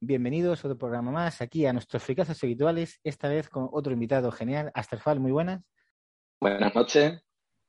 [0.00, 4.30] bienvenidos a otro programa más aquí a nuestros fricazos habituales, esta vez con otro invitado
[4.30, 5.62] genial, Asterfal, muy buenas.
[6.40, 7.22] Buenas noches.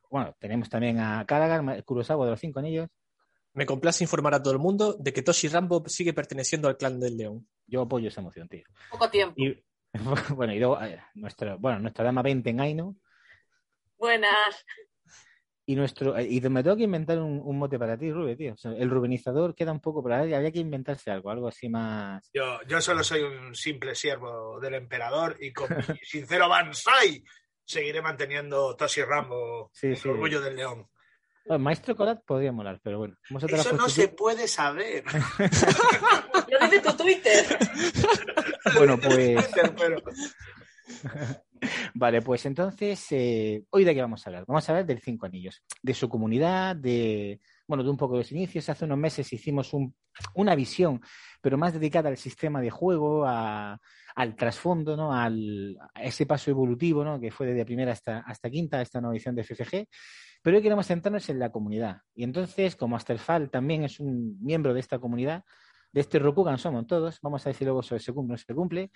[0.10, 2.90] Bueno, tenemos también a Caragar, Kurosawa de los Cinco Anillos.
[3.54, 7.00] Me complace informar a todo el mundo de que Toshi Rambo sigue perteneciendo al clan
[7.00, 7.48] del león.
[7.66, 8.64] Yo apoyo esa emoción, tío.
[8.92, 9.34] Poco tiempo.
[9.38, 9.64] Y,
[10.36, 10.80] bueno, y luego,
[11.16, 12.96] nuestro, bueno, nuestra dama 20 en Aino.
[13.98, 14.66] Buenas.
[15.70, 18.54] Y nuestro y me tengo que inventar un, un mote para ti, Rube, tío.
[18.54, 21.68] O sea, el rubenizador queda un poco por ahí, había que inventarse algo, algo así
[21.68, 22.30] más.
[22.34, 27.22] Yo, yo solo soy un simple siervo del emperador y con mi sincero Bansai
[27.66, 30.08] seguiré manteniendo Toshi Rambo, Sí, el sí.
[30.08, 30.88] orgullo del león.
[31.46, 33.18] Bueno, Maestro Colat podría molar, pero bueno.
[33.28, 35.04] ¿cómo se te la has Eso no se puede saber.
[36.50, 37.46] Lo dice tu Twitter.
[38.78, 39.50] Bueno, pues.
[39.78, 40.02] Pero
[41.94, 44.46] Vale, pues entonces, eh, hoy de qué vamos a hablar?
[44.48, 48.20] Vamos a hablar del Cinco Anillos, de su comunidad, de, bueno, de un poco de
[48.20, 48.70] los inicios.
[48.70, 49.96] Hace unos meses hicimos un-
[50.36, 51.02] una visión,
[51.42, 55.14] pero más dedicada al sistema de juego, al trasfondo, ¿no?
[55.14, 57.20] Al, a ese paso evolutivo, ¿no?
[57.20, 59.88] Que fue desde primera hasta, hasta quinta, esta nueva edición de FFG.
[60.42, 61.98] Pero hoy queremos centrarnos en la comunidad.
[62.16, 65.44] Y entonces, como Asterfal también es un miembro de esta comunidad,
[65.92, 68.54] de este Rokugan somos todos, vamos a decir luego sobre se cumple o no se
[68.54, 68.92] cumple,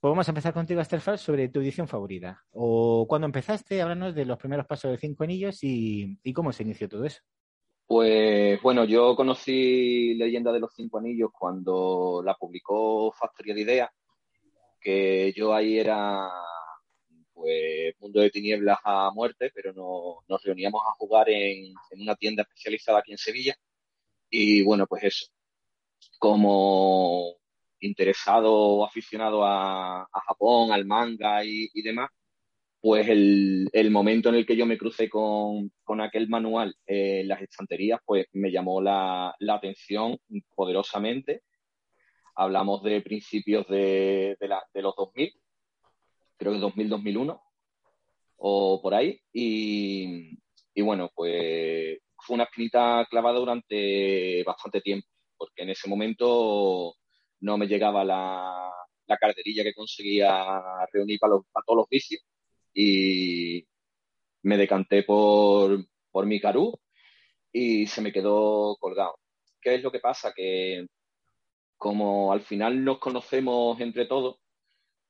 [0.00, 2.44] pues vamos a empezar contigo, Asterfal, sobre tu edición favorita.
[2.52, 6.88] O cuando empezaste, háblanos de los primeros pasos de Cinco Anillos y, cómo se inició
[6.88, 7.20] todo eso.
[7.86, 13.90] Pues bueno, yo conocí Leyenda de los Cinco Anillos cuando la publicó Factoría de Ideas,
[14.80, 16.28] que yo ahí era
[17.32, 22.42] pues mundo de tinieblas a muerte, pero no- nos reuníamos a jugar en una tienda
[22.42, 23.56] especializada aquí en Sevilla.
[24.30, 25.26] Y bueno, pues eso,
[26.18, 27.36] como
[27.80, 32.10] interesado o aficionado a, a Japón, al manga y, y demás,
[32.80, 37.20] pues el, el momento en el que yo me crucé con, con aquel manual eh,
[37.22, 40.16] en las estanterías, pues me llamó la, la atención
[40.54, 41.42] poderosamente.
[42.36, 45.32] Hablamos de principios de, de, la- de los 2000,
[46.36, 47.40] creo que 2000-2001
[48.36, 49.20] o por ahí.
[49.32, 50.38] Y,
[50.74, 56.94] y bueno, pues fue una espinita clavada durante bastante tiempo, porque en ese momento
[57.40, 58.70] no me llegaba la,
[59.06, 60.44] la carterilla que conseguía
[60.92, 62.22] reunir para, los- para todos los vicios
[62.74, 63.66] y
[64.42, 66.78] me decanté por, por mi Karú
[67.52, 69.18] y se me quedó colgado.
[69.60, 70.32] ¿Qué es lo que pasa?
[70.34, 70.86] Que
[71.76, 74.36] como al final nos conocemos entre todos,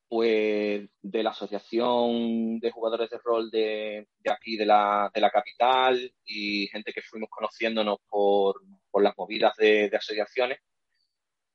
[0.08, 5.30] pues de la asociación de jugadores de rol de, de aquí, de la, de la
[5.30, 10.58] capital, y gente que fuimos conociéndonos por, por las movidas de asociaciones,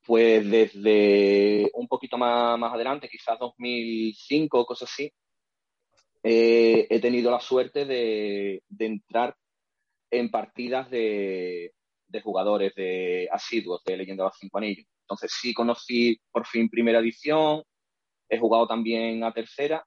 [0.05, 5.11] pues desde un poquito más, más adelante, quizás 2005 o cosas así,
[6.23, 9.35] eh, he tenido la suerte de, de entrar
[10.11, 11.73] en partidas de,
[12.07, 14.85] de jugadores de asiduos de Leyenda de los Cinco Anillos.
[15.01, 17.63] Entonces sí conocí por fin primera edición,
[18.29, 19.85] he jugado también a tercera,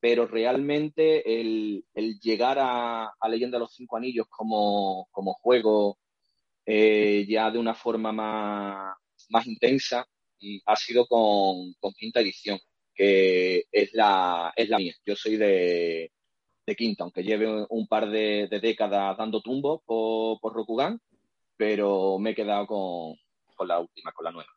[0.00, 5.98] pero realmente el, el llegar a, a Leyenda de los Cinco Anillos como, como juego
[6.66, 8.96] eh, ya de una forma más,
[9.28, 10.06] más intensa
[10.66, 12.58] ha sido con, quinta edición,
[12.94, 14.94] que es la, es la mía.
[15.04, 16.12] Yo soy de,
[16.66, 21.00] de quinta, aunque lleve un par de, de décadas dando tumbos por, por Rokugan,
[21.56, 23.16] pero me he quedado con,
[23.54, 24.50] con la última, con la nueva.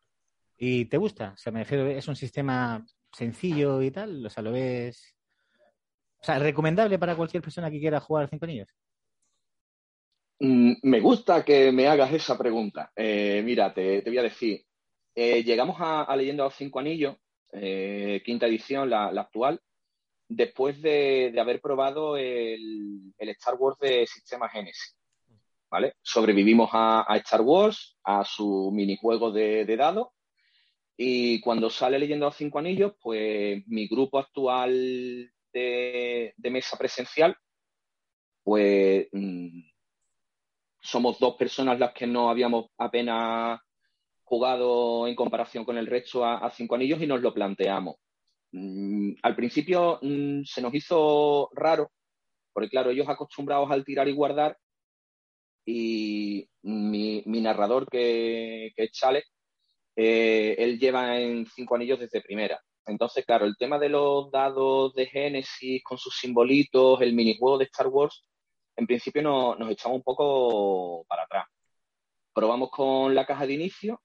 [0.56, 1.32] ¿Y te gusta?
[1.34, 5.14] O sea, me refiero, es un sistema sencillo y tal, o sea, lo ves...
[6.20, 8.68] O sea, recomendable para cualquier persona que quiera jugar Cinco Anillos.
[10.42, 12.90] Mm, Me gusta que me hagas esa pregunta.
[12.96, 14.64] Eh, mira, te, voy a decir.
[15.14, 17.16] Eh, llegamos a, a Leyenda de los Cinco Anillos,
[17.52, 19.60] eh, quinta edición, la, actual,
[20.28, 24.96] después de, haber probado el, Star Wars de Sistema Genesis.
[25.70, 25.94] ¿Vale?
[26.02, 30.08] Sobrevivimos a, a Star Wars, a su minijuego de, de dados,
[30.96, 36.76] y cuando sale Leyenda de los Cinco Anillos, pues mi grupo actual de, de mesa
[36.76, 37.36] presencial,
[38.42, 39.71] pues mm,
[40.82, 43.60] somos dos personas las que no habíamos apenas
[44.24, 47.96] jugado en comparación con el resto a, Cinco Anillos y nos lo planteamos.
[48.52, 51.90] Mm, al principio mm, se nos hizo raro,
[52.52, 54.58] porque claro, ellos acostumbrados al tirar y guardar,
[55.64, 59.24] y mi, mi narrador, que, es Chale,
[59.96, 62.60] eh, él lleva en Cinco Anillos desde primera.
[62.86, 67.64] Entonces, claro, el tema de los dados de Genesis con sus simbolitos, el minijuego de
[67.66, 68.24] Star Wars,
[68.76, 71.46] en principio no- nos echamos un poco para atrás.
[72.34, 74.02] Probamos con la caja de inicio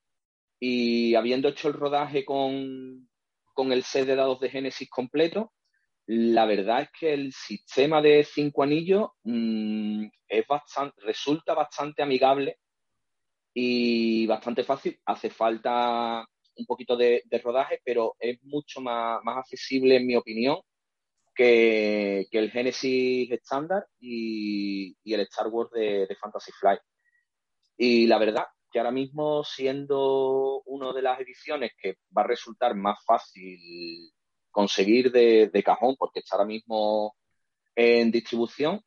[0.60, 3.08] y habiendo hecho el rodaje con,
[3.54, 5.52] con el set de dados de Genesis completo,
[6.06, 12.58] la verdad es que el sistema de cinco anillos mm, es bastante, resulta bastante amigable
[13.54, 14.98] y bastante fácil.
[15.06, 16.24] Hace falta
[16.56, 20.58] un poquito de, de rodaje, pero es mucho más, más accesible, en mi opinión,
[21.38, 26.80] que, el Genesis estándar y, el Star Wars de, Fantasy Flight.
[27.76, 32.74] Y la verdad que ahora mismo, siendo una de las ediciones que va a resultar
[32.74, 34.12] más fácil
[34.50, 37.16] conseguir de, cajón, porque está ahora mismo
[37.76, 38.80] en distribución,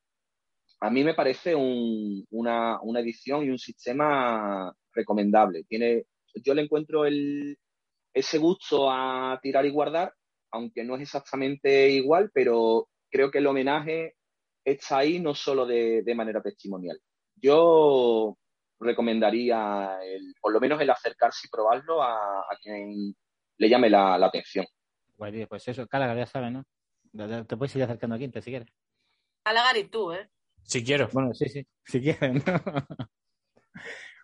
[0.81, 5.63] a mí me parece un- una, una edición y un sistema recomendable.
[5.63, 6.05] Tiene,
[6.43, 7.05] yo le encuentro
[8.13, 10.13] ese gusto a tirar y guardar,
[10.51, 14.15] aunque no es exactamente igual, pero creo que el homenaje
[14.63, 16.99] está ahí no solo de, de manera testimonial.
[17.35, 18.37] Yo
[18.79, 23.15] recomendaría, el, por lo menos el acercarse y probarlo a, a quien
[23.57, 24.65] le llame la, la atención.
[25.17, 26.65] Guay, tío, pues eso, Calagar, ya sabes, ¿no?
[27.45, 28.69] Te puedes ir acercando a Quinta si quieres.
[29.43, 30.29] Halagar y tú, ¿eh?
[30.63, 31.09] Si quiero.
[31.11, 32.35] Bueno, sí, sí, si quieren.
[32.35, 32.43] ¿no?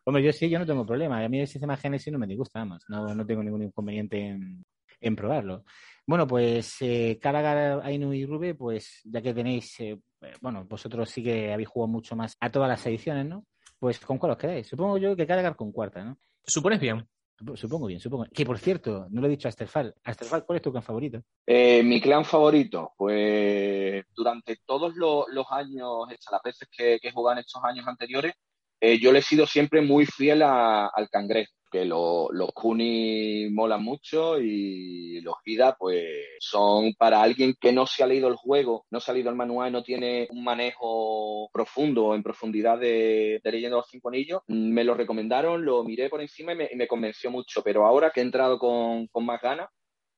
[0.05, 1.23] Hombre, yo sí, yo no tengo problema.
[1.23, 2.83] A mí el sistema Genesis no me disgusta, vamos.
[2.87, 4.63] No, no tengo ningún inconveniente en,
[5.01, 5.63] en probarlo.
[6.05, 9.99] Bueno, pues eh, Calagar, Ainu y Rube, pues ya que tenéis, eh,
[10.41, 13.45] bueno, vosotros sí que habéis jugado mucho más a todas las ediciones, ¿no?
[13.79, 14.67] Pues ¿con cuál os quedáis?
[14.67, 16.17] Supongo yo que Calagar con cuarta, ¿no?
[16.45, 17.05] ¿Supones bien?
[17.37, 18.25] Sup- Supongo bien, supongo.
[18.33, 19.93] Que por cierto, no lo he dicho a Asterfal.
[20.03, 21.21] Asterfal, ¿cuál es tu clan favorito?
[21.45, 27.09] Eh, mi clan favorito, pues durante todos lo- los años, hasta las veces que, que
[27.09, 28.33] he jugado en estos años anteriores,
[28.79, 33.49] eh, yo le he sido siempre muy fiel a- al cangrejo, que lo- los Kuni
[33.51, 36.05] molan mucho y los Hida, pues
[36.39, 39.35] son para alguien que no se ha leído el juego, no se ha leído el
[39.35, 44.83] manual, no tiene un manejo profundo o en profundidad de, de los Cinco Anillos, me
[44.83, 48.57] lo recomendaron, lo miré por encima y me, convenció mucho, pero ahora que he entrado
[48.57, 49.69] con, con más ganas,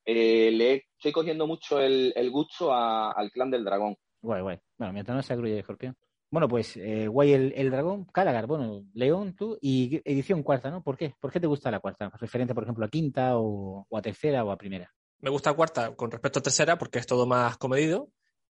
[0.06, 3.96] eh, le estoy cogiendo mucho el, el gusto al clan del dragón.
[4.78, 5.96] Bueno, mientras no sea Grulla y Escorpión.
[6.32, 10.84] Bueno, pues eh, guay el, el dragón, Calagar, bueno, León, tú, y edición cuarta, ¿no?
[10.84, 11.14] ¿Por qué?
[11.20, 12.12] ¿Por qué te gusta la cuarta?
[12.20, 14.94] Referente, por ejemplo, a quinta o, o a tercera o a primera.
[15.22, 18.10] Me gusta cuarta con respecto a tercera porque es todo más comedido.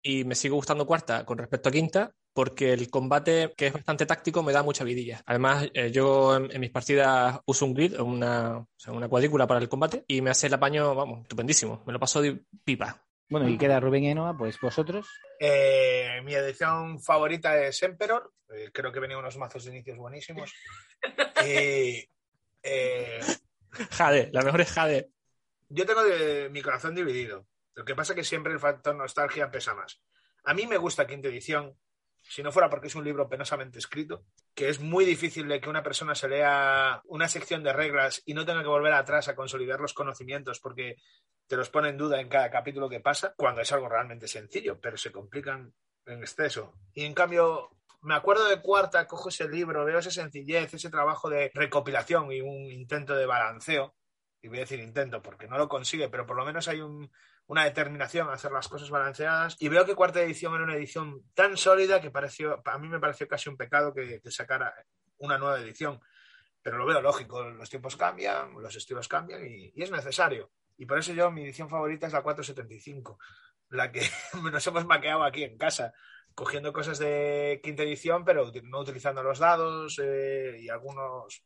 [0.06, 4.04] Y me sigue gustando cuarta con respecto a quinta porque el combate, que es bastante
[4.04, 5.22] táctico, me da mucha vidilla.
[5.24, 9.46] Además, eh, yo en, en mis partidas uso un grid, una, o sea, una cuadrícula
[9.46, 11.82] para el combate, y me hace el apaño, vamos, estupendísimo.
[11.86, 13.02] Me lo paso de pipa.
[13.30, 15.06] Bueno, y queda Rubén Enoa, pues vosotros.
[15.46, 18.32] Eh, mi edición favorita es Emperor.
[18.54, 20.50] Eh, creo que venían unos mazos de inicios buenísimos.
[21.44, 22.08] Y,
[22.62, 23.20] eh,
[23.90, 25.10] Jade, la mejor es Jade.
[25.68, 27.46] yo tengo de- mi corazón dividido.
[27.74, 30.00] Lo que pasa es que siempre el factor nostalgia pesa más.
[30.44, 31.76] A mí me gusta quinta edición,
[32.28, 34.24] si no fuera porque es un libro penosamente escrito,
[34.54, 38.34] que es muy difícil de que una persona se lea una sección de reglas y
[38.34, 40.96] no tenga que volver atrás a consolidar los conocimientos porque
[41.46, 44.80] te los pone en duda en cada capítulo que pasa, cuando es algo realmente sencillo,
[44.80, 45.74] pero se complican
[46.06, 46.74] en exceso.
[46.94, 51.28] Y en cambio, me acuerdo de cuarta, cojo ese libro, veo esa sencillez, ese trabajo
[51.28, 53.94] de recopilación y un intento de balanceo,
[54.44, 57.10] y voy a decir intento porque no lo consigue, pero por lo menos hay un,
[57.46, 59.56] una determinación a hacer las cosas balanceadas.
[59.58, 63.00] Y veo que cuarta edición era una edición tan sólida que pareció, a mí me
[63.00, 64.74] pareció casi un pecado que, sacara
[65.16, 65.98] una nueva edición.
[66.60, 70.50] Pero lo veo lógico, los tiempos cambian, los estilos cambian y, es necesario.
[70.76, 73.18] Y por eso yo mi edición favorita es la 475,
[73.70, 74.02] la que
[74.52, 75.94] nos hemos maqueado aquí en casa,
[76.34, 81.42] cogiendo cosas de quinta edición, pero no utilizando los dados eh, y algunos...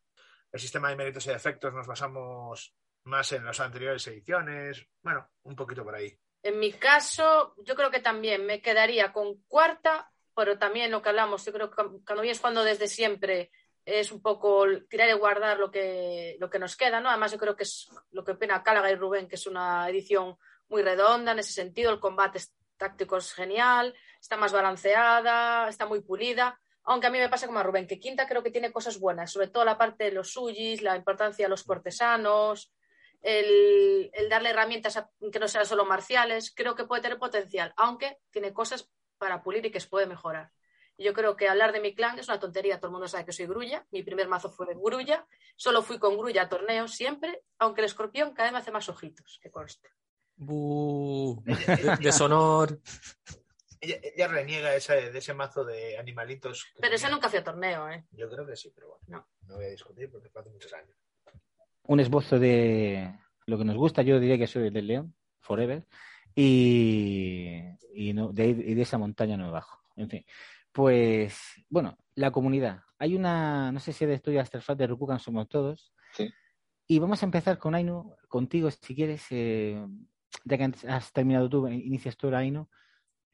[0.50, 2.75] El sistema de méritos y defectos nos basamos
[3.08, 4.86] más en las anteriores ediciones.
[5.02, 6.16] Bueno, un poquito por ahí.
[6.42, 11.08] En mi caso, yo creo que también me quedaría con cuarta, pero también lo que
[11.08, 13.50] hablamos, yo creo que cuando vienes jugando desde siempre
[13.84, 17.08] es un poco tirar y guardar lo que, lo que nos queda, ¿no?
[17.08, 20.36] Además, yo creo que es lo que opina Cálaga y Rubén, que es una edición
[20.68, 22.40] muy redonda en ese sentido, el combate
[22.76, 27.58] táctico es genial, está más balanceada, está muy pulida, aunque a mí me pasa como
[27.58, 30.32] a Rubén, que Quinta creo que tiene cosas buenas, sobre todo la parte de los
[30.32, 32.72] suyis, la importancia de los cortesanos,
[33.22, 37.72] el, el, darle herramientas a, que no sean solo marciales, creo que puede tener potencial,
[37.76, 40.52] aunque tiene cosas para pulir y que se puede mejorar.
[40.96, 43.32] Yo creo que hablar de mi clan es una tontería, todo el mundo sabe que
[43.32, 47.82] soy grulla, mi primer mazo fue grulla, solo fui con grulla a torneos siempre, aunque
[47.82, 49.90] el escorpión cada vez me hace más ojitos, que conste.
[50.34, 51.54] Buh, de,
[52.02, 52.80] deshonor.
[53.80, 56.66] Ella, ella reniega ese, de ese mazo de animalitos.
[56.80, 58.04] Pero ese nunca fui a torneo, ¿eh?
[58.10, 60.72] Yo creo que sí, pero bueno, no, no voy a discutir porque fue hace muchos
[60.72, 60.96] años
[61.88, 65.14] un esbozo de lo que nos gusta, yo diría que soy del León.
[65.40, 65.87] forever,
[66.35, 67.62] y,
[68.33, 69.80] de, esa montaña no me bajo.
[69.97, 70.25] En fin,
[70.71, 71.37] pues
[71.68, 72.83] bueno, la comunidad.
[72.99, 75.92] Hay una, no sé si de hasta el de Rokugan somos todos.
[76.12, 76.30] Sí.
[76.87, 79.85] Y vamos a empezar con Ainu, contigo, si quieres, eh,
[80.45, 82.68] ya que has terminado tú, inicias tú, Ainu.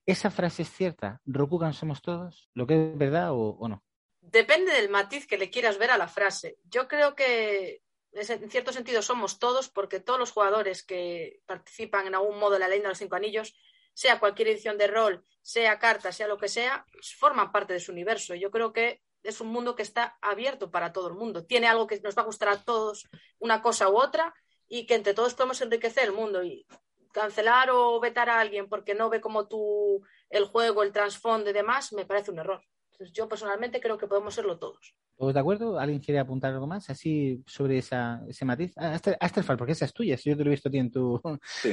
[0.06, 1.20] ¿Esa frase es cierta?
[1.25, 2.50] ¿Rokugan somos todos?
[2.54, 3.82] ¿Lo que es verdad o no?
[4.20, 6.58] Depende del matiz que le quieras ver a la frase.
[6.64, 7.82] Yo creo que
[8.14, 12.61] en cierto sentido somos todos, porque todos los jugadores que participan en algún modo en
[12.61, 13.54] la leyenda de los cinco anillos,
[13.92, 16.87] sea cualquier edición de rol, sea carta, sea lo que sea,
[17.18, 18.35] forman parte de su universo.
[18.35, 21.44] Yo creo que es un mundo que está abierto para todo el mundo.
[21.47, 24.35] Tiene algo que nos va a gustar a todos, una cosa u otra,
[24.66, 26.42] y que entre todos podemos enriquecer el mundo.
[26.42, 26.66] Y
[27.12, 31.52] cancelar o vetar a alguien porque no ve como tú el juego, el trasfondo y
[31.52, 32.64] demás, me parece un error
[33.12, 34.94] yo personalmente creo que podemos serlo todos.
[35.16, 35.78] ¿Todos de acuerdo?
[35.78, 38.73] ¿Alguien quiere apuntar algo más así sobre esa, ese matiz?
[38.76, 40.90] Ah, Asterfall, porque esa es tuya, si yo te lo he visto a ti en
[40.90, 41.21] tu...
[41.44, 41.73] Sí.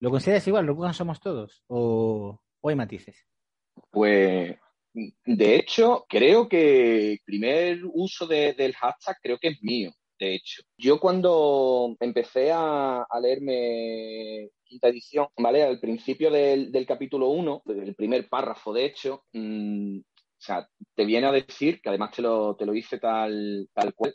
[0.00, 0.64] ¿Lo consideras igual?
[0.64, 1.62] ¿Lo somos todos?
[1.66, 3.26] ¿O, hay matices?
[3.90, 4.56] Pues,
[4.94, 10.62] de hecho, creo que el primer uso del hashtag creo que es mío, de hecho.
[10.78, 15.64] Yo cuando empecé a, a leerme quinta edición, ¿vale?
[15.64, 19.98] Al principio del, capítulo 1, el primer párrafo, de hecho, mm,
[20.40, 23.94] o sea, te viene a decir, que además te lo, te lo dice tal, tal
[23.94, 24.14] cual,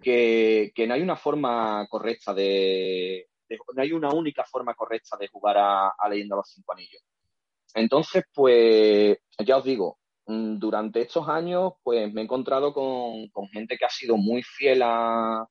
[0.00, 3.26] que, no hay una forma correcta de,
[3.74, 7.02] No hay una única forma correcta de jugar a, a Leyenda los Cinco Anillos.
[7.74, 13.76] Entonces, pues, ya os digo, mm, durante estos años, pues me he encontrado con, gente
[13.76, 15.46] que ha sido muy fiel a,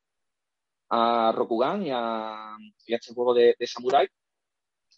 [0.90, 2.58] a Rokugan y a,
[2.88, 4.08] este juego de, de Samurai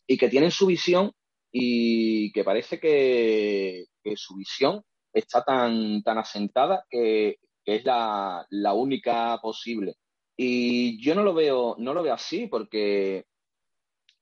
[0.08, 1.12] y que tienen su visión
[1.52, 3.86] y que parece que,
[4.16, 4.84] su visión
[5.14, 9.96] está tan, tan asentada que, es la, única posible.
[10.36, 13.26] Y yo no lo veo, no lo veo así, porque,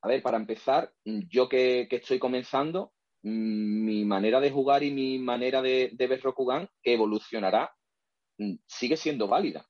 [0.01, 2.91] a ver, para empezar, yo que, estoy comenzando,
[3.23, 7.73] mi manera de jugar y mi manera de, ver Rokugan, que evolucionará,
[8.65, 9.65] sigue siendo válida.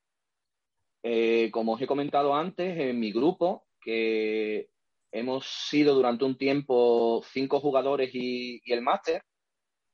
[1.03, 4.69] Eh, como os he comentado antes, en mi grupo, que
[5.11, 9.23] Hemos sido durante un tiempo cinco jugadores y, el máster.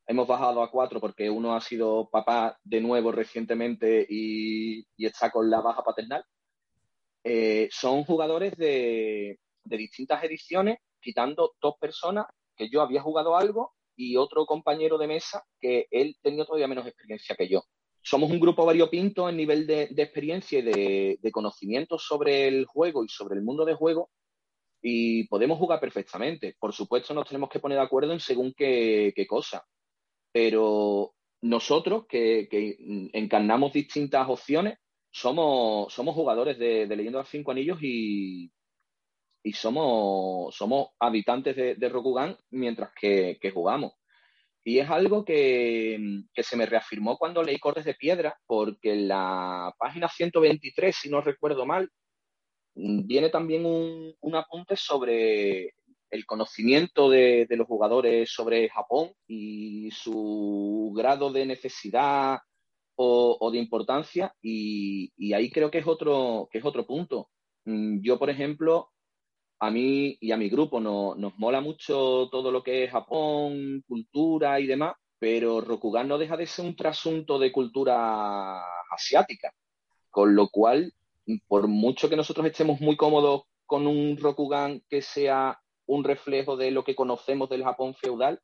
[0.06, 5.50] Hemos bajado a cuatro porque uno ha sido papá de nuevo recientemente y, está con
[5.50, 6.24] la baja paternal.
[7.24, 14.18] Eh, son jugadores de, distintas ediciones, quitando dos personas que yo había jugado algo y
[14.18, 17.64] otro compañero de mesa que él tenía todavía menos experiencia que yo.
[18.02, 23.06] Somos un grupo variopinto en nivel de, experiencia y de, de, conocimiento sobre el juego
[23.06, 24.10] y sobre el mundo de juego
[24.84, 26.56] y podemos jugar perfectamente.
[26.60, 29.66] Por supuesto, nos tenemos que poner de acuerdo en según qué, cosa.
[30.34, 32.50] Pero nosotros, que,
[33.14, 34.80] encarnamos distintas opciones,
[35.12, 38.52] somos, somos jugadores de, de Leyendo a Cinco Anillos y,
[39.44, 43.94] y somos, somos habitantes de, de Rokugan mientras que, jugamos.
[44.66, 49.10] Y es algo que, que, se me reafirmó cuando leí Cortes de Piedra, porque en
[49.10, 51.90] la página 123, si no recuerdo mal,
[52.76, 55.76] Mm, viene también un, apunte sobre
[56.14, 62.38] el conocimiento de, los jugadores sobre Japón y su grado de necesidad
[62.96, 67.30] o, de importancia y, ahí creo que es otro que es otro punto.
[67.66, 68.92] Mm, yo, por ejemplo,
[69.60, 74.60] a mí y a mi grupo nos mola mucho todo lo que es Japón, cultura
[74.60, 79.52] y demás, pero Rokugan no deja de ser un trasunto de cultura asiática,
[80.12, 80.94] con lo cual
[81.48, 86.72] por mucho que nosotros estemos muy cómodos con un Rokugan que sea un reflejo de
[86.72, 88.42] lo que conocemos del Japón feudal,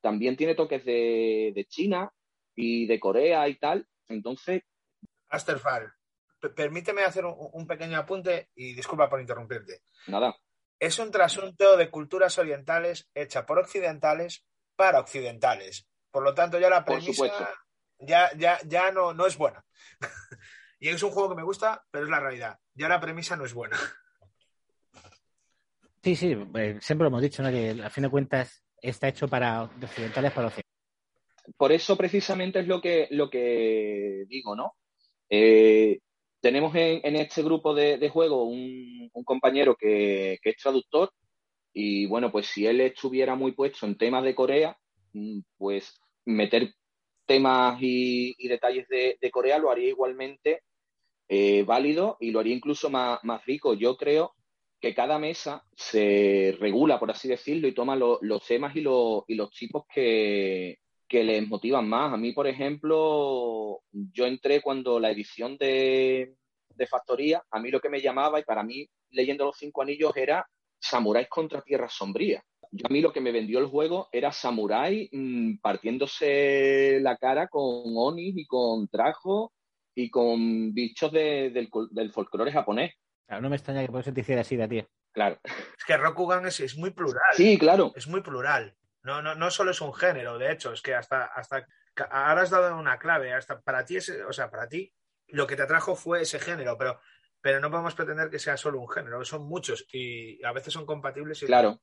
[0.00, 2.12] también tiene toques de, China
[2.54, 3.86] y de Corea y tal.
[4.08, 4.62] Entonces.
[5.28, 5.92] Asterfall,
[6.54, 9.82] permíteme hacer un, pequeño apunte y disculpa por interrumpirte.
[10.08, 10.36] Nada.
[10.78, 14.44] Es un trasunto de culturas orientales hecha por occidentales
[14.76, 15.86] para occidentales.
[16.10, 17.48] Por lo tanto, ya la premisa
[17.98, 19.64] ya, ya, ya no, no es buena.
[20.82, 22.58] Y es un juego que me gusta, pero es la realidad.
[22.74, 23.78] Ya la premisa no es buena.
[26.02, 27.50] Sí, sí, eh, siempre lo hemos dicho, ¿no?
[27.50, 30.72] que a fin de cuentas está hecho para occidentales para occidentales.
[31.56, 34.74] Por eso precisamente es lo que, lo que digo, ¿no?
[35.28, 36.00] Eh,
[36.40, 41.12] tenemos en, este grupo de, juego un, compañero que, es traductor
[41.72, 44.76] y bueno, pues si él estuviera muy puesto en temas de Corea,
[45.12, 46.74] mm, pues meter
[47.26, 50.62] temas y, detalles de, Corea lo haría igualmente
[51.28, 53.74] eh, válido y lo haría incluso más, rico.
[53.74, 54.34] Yo creo
[54.82, 59.50] que cada mesa se regula, por así decirlo, y toma los temas y, y los
[59.52, 62.12] tipos que, les motivan más.
[62.12, 66.34] A mí, por ejemplo, yo entré cuando la edición de,
[66.74, 70.16] de Factoría, a mí lo que me llamaba, y para mí, leyendo los cinco anillos,
[70.16, 70.44] era
[70.80, 72.42] samuráis contra tierra sombría.
[72.72, 77.46] Yo a mí lo que me vendió el juego era samurái mm, partiéndose la cara
[77.46, 77.62] con
[77.96, 79.52] onis y con trajo
[79.94, 81.68] y con bichos del,
[82.12, 82.94] folclore japonés.
[83.32, 84.86] Claro, no me extraña que por eso te hiciera así de ti.
[85.10, 85.40] Claro.
[85.42, 87.22] Es que Rokugan es, es muy plural.
[87.32, 87.90] Sí, claro.
[87.96, 88.76] Es muy plural.
[89.04, 91.66] No, no, no solo es un género, de hecho, es que hasta, hasta
[92.10, 94.92] ahora has dado una clave, hasta para ti, o sea, para ti
[95.28, 97.00] lo que te atrajo fue ese género, pero,
[97.40, 100.84] pero no podemos pretender que sea solo un género, son muchos y a veces son
[100.84, 101.42] compatibles.
[101.42, 101.80] Y claro.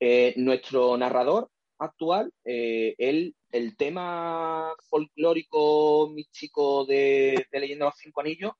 [0.00, 7.98] Eh, nuestro narrador actual, eh, él, el tema folclórico místico de, de Leyenda de los
[7.98, 8.54] Cinco Anillos,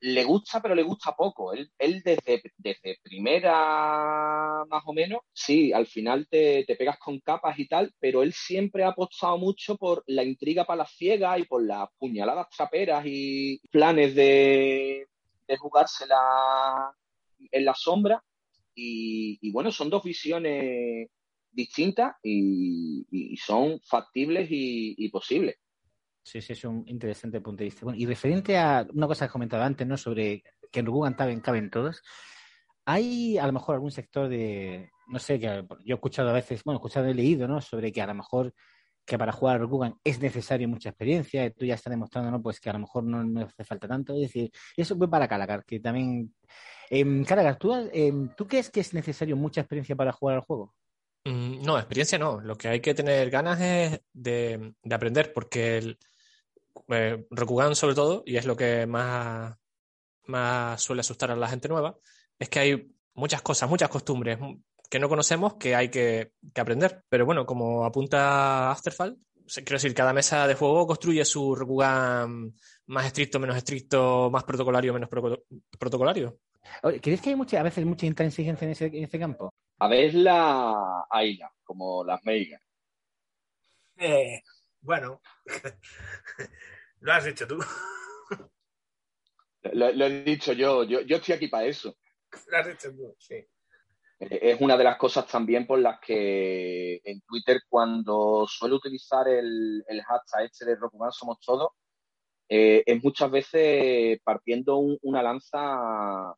[0.00, 1.52] le gusta, pero le gusta poco.
[1.52, 7.58] Él, él desde, desde primera, más o menos, sí, al final te, pegas con capas
[7.58, 11.44] y tal, pero él siempre ha apostado mucho por la intriga para las ciegas y
[11.44, 15.06] por las puñaladas traperas y planes de,
[15.46, 16.92] de jugársela
[17.50, 18.22] en la sombra.
[18.74, 21.08] Y, bueno, son dos visiones
[21.50, 25.56] distintas y, son factibles y posibles.
[26.28, 27.86] Sí, sí, es un interesante punto de vista.
[27.86, 29.96] Bueno, y referente a una cosa que comentaba antes, ¿no?
[29.96, 32.02] Sobre que en Rokugan caben, caben todos.
[32.84, 36.62] ¿Hay a lo mejor algún sector de, no sé, que yo he escuchado a veces,
[36.64, 37.62] bueno, he escuchado, he leído, ¿no?
[37.62, 38.52] Sobre que a lo mejor
[39.06, 42.42] que para jugar a Rokugan es necesario mucha experiencia, tú ya estás demostrando, ¿no?
[42.42, 44.12] Pues que a lo mejor no, hace falta tanto.
[44.12, 46.34] Es decir, eso fue para Calacar, que también...
[46.90, 50.74] Eh, Calacar, ¿tú, eh, ¿tú crees que es necesario mucha experiencia para jugar al juego?
[51.24, 52.38] Mm, no, experiencia no.
[52.38, 55.98] Lo que hay que tener ganas es de, de aprender, porque el,
[56.88, 59.56] eh, Rokugan sobre todo, y es lo que más,
[60.26, 61.98] más suele asustar a la gente nueva,
[62.38, 64.38] es que hay muchas cosas, muchas costumbres
[64.88, 67.04] que no conocemos que hay que, aprender.
[67.08, 72.54] Pero bueno, como apunta Afterfall, quiero decir, cada mesa de juego construye su Rokugan
[72.86, 75.10] más estricto, menos estricto, más protocolario, menos
[75.78, 76.38] protocolario.
[77.02, 79.52] ¿Crees que hay mucha, a veces mucha intransigencia en ese, en ese campo?
[79.78, 82.62] A veces la AILA, como las Meigas.
[83.96, 84.42] Eh,
[84.88, 85.20] bueno,
[87.00, 87.58] lo has dicho tú.
[89.74, 90.82] Lo, he dicho yo.
[90.84, 91.94] yo, yo estoy aquí para eso.
[92.46, 93.34] Lo has dicho tú, sí.
[93.34, 93.48] Eh,
[94.18, 99.84] es una de las cosas también por las que en Twitter, cuando suelo utilizar el,
[99.86, 101.72] el hashtag este de Rokugan Somos Todos,
[102.48, 106.34] eh, es muchas veces partiendo una lanza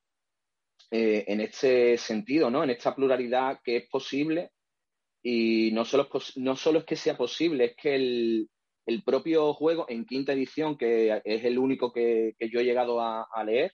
[0.91, 2.65] eh, en este sentido, ¿no?
[2.65, 4.51] En esta pluralidad que es posible
[5.23, 8.51] y no solo, no solo es que sea posible, es que el,
[9.05, 13.73] propio juego en quinta edición, que es el único que, yo he llegado a, leer,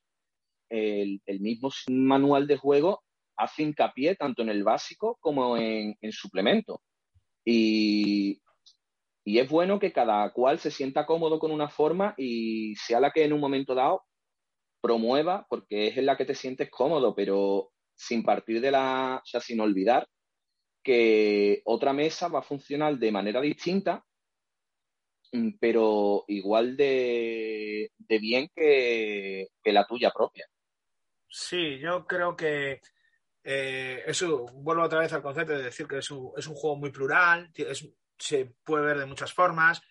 [0.69, 3.03] el, mismo manual de juego
[3.37, 6.83] hace hincapié tanto en el básico como en, en suplemento.
[7.45, 8.43] Y,
[9.25, 13.13] y es bueno que cada cual se sienta cómodo con una forma y sea la
[13.13, 14.05] que en un momento dado
[14.81, 19.27] promueva, porque es en la que te sientes cómodo, pero sin partir de la, o
[19.27, 20.07] sea, sin olvidar
[20.87, 24.07] que otra mesa va a funcionar de manera distinta,
[25.33, 30.47] mm, pero igual de, bien que, la tuya propia.
[31.29, 32.81] Sí, yo creo que
[33.43, 37.51] eh, eso, vuelvo otra vez al concepto de decir que es un, juego muy plural,
[38.17, 39.83] se puede ver de muchas formas.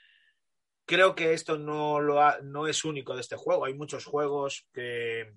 [0.86, 3.66] Creo que esto no, lo no es único de este juego.
[3.66, 5.34] Hay muchos juegos que,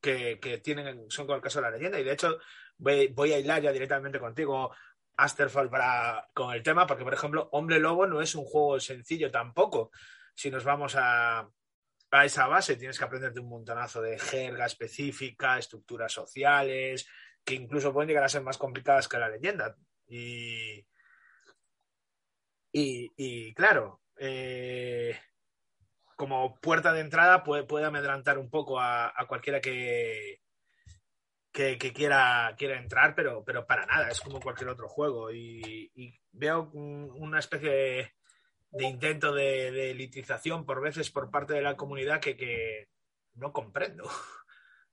[0.00, 2.00] que, tienen, son con el caso de la leyenda.
[2.00, 2.38] Y de hecho,
[2.78, 4.70] voy, voy, a hilar ya directamente contigo.
[5.16, 9.30] Asterfall para, con el tema, porque por ejemplo, Hombre Lobo no es un juego sencillo
[9.30, 9.90] tampoco.
[10.34, 11.48] Si nos vamos a,
[12.10, 17.08] a esa base, tienes que aprenderte un montonazo de jerga específica, estructuras sociales,
[17.44, 19.76] que incluso pueden llegar a ser más complicadas que la leyenda.
[20.06, 20.84] Y,
[22.72, 25.18] y, claro, eh,
[26.16, 30.43] como puerta de entrada puede, puede amedrantar un poco a cualquiera que,
[31.54, 35.32] que, quiera, quiera entrar, pero, pero para nada, es como cualquier otro juego.
[35.32, 38.12] Y, veo una especie
[38.72, 42.88] de, intento de, elitización por veces por parte de la comunidad que,
[43.34, 44.04] no comprendo.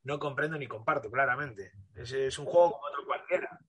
[0.03, 1.73] No comprendo ni comparto, claramente.
[1.93, 3.59] Es, es un juego como otro cualquiera.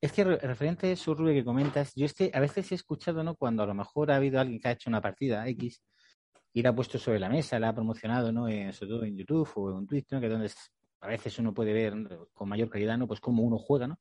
[0.00, 3.36] Es que referente a eso, Rubio, que comentas, yo a veces he escuchado, ¿no?
[3.36, 5.80] Cuando a lo mejor ha habido alguien que ha hecho una partida X
[6.52, 8.46] y la ha puesto sobre la mesa, la ha promocionado, ¿no?
[8.72, 10.50] Sobre todo en YouTube o en Twitter, que donde
[11.02, 11.94] a veces uno puede ver
[12.32, 13.08] con mayor calidad, ¿no?
[13.08, 13.98] Pues cómo uno juega, ¿no?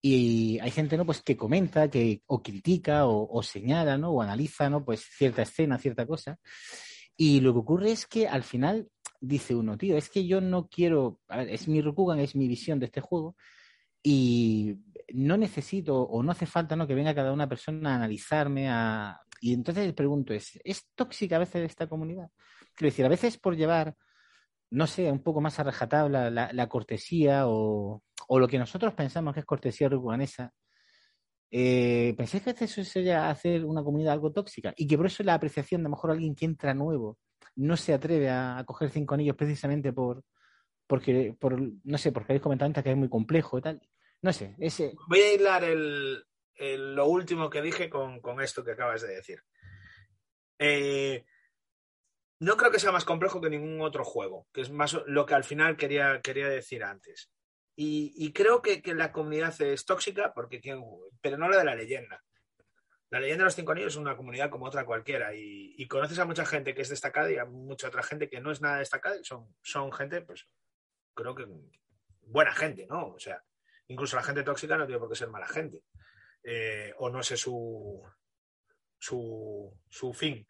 [0.00, 1.04] Y hay gente, ¿no?
[1.04, 4.10] Pues que comenta, que o critica o, señala, ¿no?
[4.10, 4.84] O analiza, ¿no?
[4.84, 6.38] Pues cierta escena, cierta cosa.
[7.16, 8.88] Y lo que ocurre es que al final
[9.20, 12.46] dice uno, tío, es que yo no quiero, a ver, es mi Rokugan, es mi
[12.46, 13.34] visión de este juego
[14.02, 14.76] y
[15.14, 16.86] no necesito o no hace falta, ¿no?
[16.86, 19.20] Que venga cada una persona a analizarme, a...
[19.40, 22.30] Y entonces pregunto, ¿es, ¿es tóxica a veces esta comunidad?
[22.74, 23.96] Quiero decir, a veces por llevar
[24.70, 25.64] no sé, un poco más a
[26.08, 30.52] la, la, cortesía o, o, lo que nosotros pensamos que es cortesía rucuanesa.
[31.50, 34.74] Eh, ¿Pensáis que eso sería hacer una comunidad algo tóxica?
[34.76, 37.18] Y que por eso la apreciación de a lo mejor alguien que entra nuevo
[37.56, 40.24] no se atreve a, coger cinco anillos precisamente por,
[40.86, 43.80] porque, por, no sé, porque habéis comentado antes que es muy complejo y tal.
[44.22, 44.94] No sé, ese...
[45.06, 46.24] Voy a hilar el,
[46.58, 49.38] lo último que dije con, esto que acabas de decir.
[50.58, 51.24] Eh,
[52.44, 55.34] no creo que sea más complejo que ningún otro juego, que es más lo que
[55.34, 57.30] al final quería, quería decir antes.
[57.76, 60.60] Y, creo que, la comunidad es tóxica, porque
[61.20, 62.22] pero no la de la leyenda.
[63.10, 66.24] La leyenda de los cinco anillos es una comunidad como otra cualquiera y, conoces a
[66.24, 69.16] mucha gente que es destacada y a mucha otra gente que no es nada destacada
[69.22, 70.46] son, son gente, pues
[71.14, 71.46] creo que
[72.20, 73.08] buena gente, ¿no?
[73.08, 73.42] O sea,
[73.88, 75.82] incluso la gente tóxica no tiene por qué ser mala gente
[76.42, 78.02] eh, o no sé su,
[78.98, 80.46] su, su fin.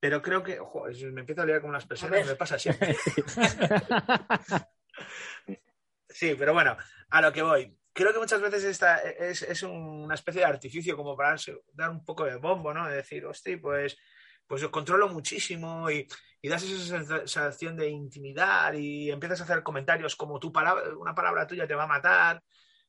[0.00, 2.96] Pero creo que, ojo, me empiezo a liar con las personas, me pasa siempre.
[6.08, 6.76] sí, pero bueno,
[7.10, 7.76] a lo que voy.
[7.92, 11.36] Creo que muchas veces esta es, es una especie de artificio como para
[11.74, 12.88] dar un poco de bombo, ¿no?
[12.88, 13.98] De decir, hostia, pues,
[14.46, 16.08] pues yo controlo muchísimo y,
[16.40, 21.14] y das esa sensación de intimidar y empiezas a hacer comentarios como tu palabra, una
[21.14, 22.42] palabra tuya te va a matar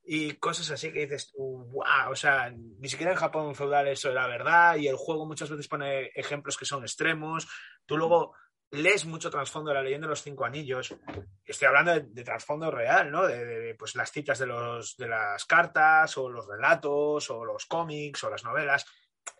[0.03, 4.27] y cosas así que dices, wow, o sea, ni siquiera en Japón feudal eso era
[4.27, 7.47] verdad y el juego muchas veces pone ejemplos que son extremos.
[7.85, 8.33] Tú luego
[8.71, 10.95] lees mucho trasfondo de la leyenda de los cinco anillos.
[11.45, 13.27] Estoy hablando de, trasfondo real, ¿no?
[13.27, 18.23] De, pues las citas de, los, de las cartas o los relatos o los cómics
[18.23, 18.85] o las novelas.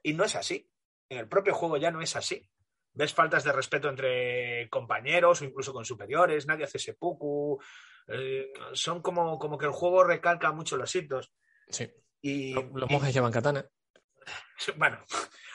[0.03, 0.69] Y no es así.
[1.09, 2.49] En el propio juego ya no es así.
[2.93, 7.57] Ves faltas de respeto entre compañeros o incluso con superiores, nadie hace seppuku,
[8.07, 11.31] eh, son como, como que el juego recalca mucho los hitos.
[11.69, 11.89] Sí.
[12.21, 13.65] Y, los monjes llevan katana.
[14.77, 15.03] Bueno,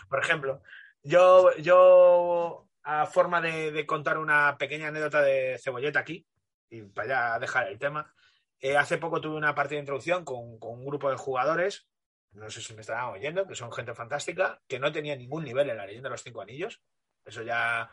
[0.09, 0.63] por ejemplo,
[1.03, 6.27] yo, yo a forma de, contar una pequeña anécdota de cebolleta aquí,
[6.71, 8.13] y para ya dejar el tema,
[8.59, 11.89] eh, hace poco tuve una partida de introducción con, con, un grupo de jugadores,
[12.33, 15.71] no sé si me estarán oyendo, que son gente fantástica, que no tenía ningún nivel
[15.71, 16.83] en la leyenda de los cinco anillos.
[17.27, 17.91] Eso ya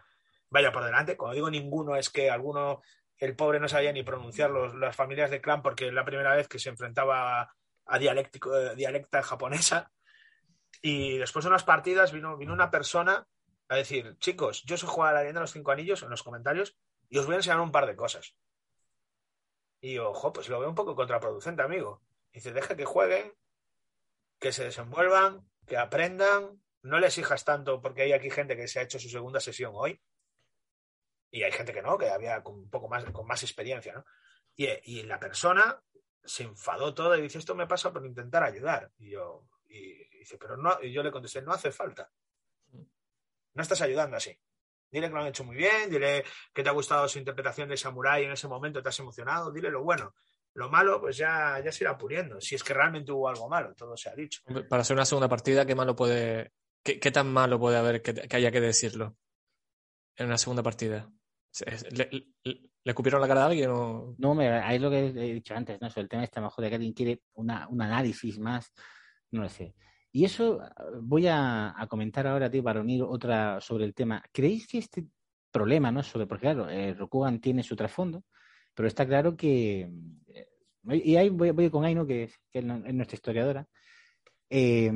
[0.49, 1.17] vaya por delante.
[1.17, 2.81] Cuando digo ninguno es que alguno
[3.17, 6.47] el pobre no sabía ni pronunciar las familias de clan porque es la primera vez
[6.47, 7.53] que se enfrentaba
[7.85, 9.91] a dialéctico, eh, dialecta japonesa.
[10.81, 13.25] Y después de unas partidas vino, vino una persona
[13.69, 16.23] a decir, chicos, yo soy jugar a la leyenda de los cinco anillos en los
[16.23, 16.77] comentarios
[17.09, 18.35] y os voy a enseñar un par de cosas.
[19.79, 22.01] Y ojo, pues lo veo un poco contraproducente, amigo.
[22.31, 23.33] dice, deja que jueguen,
[24.39, 28.79] que se desenvuelvan, que aprendan, no les hijas tanto porque hay aquí gente que se
[28.79, 29.99] ha hecho su segunda sesión hoy
[31.31, 34.05] y hay gente que no, que había un poco más, con más experiencia, ¿no?
[34.55, 35.81] Y, la persona
[36.23, 38.91] se enfadó todo y dice, esto me pasa por intentar ayudar.
[38.99, 42.11] Y yo, y, dice, pero no, y yo le contesté, no hace falta.
[42.71, 44.37] No estás ayudando así.
[44.91, 47.77] Dile que lo han hecho muy bien, dile que te ha gustado su interpretación de
[47.77, 50.13] Samurai en ese momento, te has emocionado, dile lo bueno.
[50.53, 52.39] Lo malo, pues ya, ya se irá puliendo.
[52.39, 54.43] Si es que realmente hubo algo malo, todo se ha dicho.
[54.69, 56.51] Para ser una segunda partida, ¿qué malo puede,
[56.83, 59.15] qué, tan malo puede haber que, haya que decirlo
[60.15, 61.11] en una segunda partida?
[61.91, 62.09] ¿Le,
[62.83, 64.15] le, cupieron la cara a alguien o...?
[64.17, 65.87] No, ahí es lo que he dicho antes, ¿no?
[65.95, 68.71] el tema este, mejor de que alguien quiere una, un análisis más,
[69.31, 69.75] no lo sé.
[70.11, 70.61] Y eso
[71.01, 74.23] voy a, comentar ahora, tío, para unir otra sobre el tema.
[74.31, 75.07] ¿Creéis que este
[75.51, 76.03] problema, ¿no?
[76.03, 78.23] Sobre, porque claro, eh, Rokugan tiene su trasfondo,
[78.73, 79.89] pero está claro que...
[80.27, 80.47] Eh,
[81.03, 83.67] y ahí voy, voy con Aino, que, que es nuestra historiadora,
[84.55, 84.91] eh,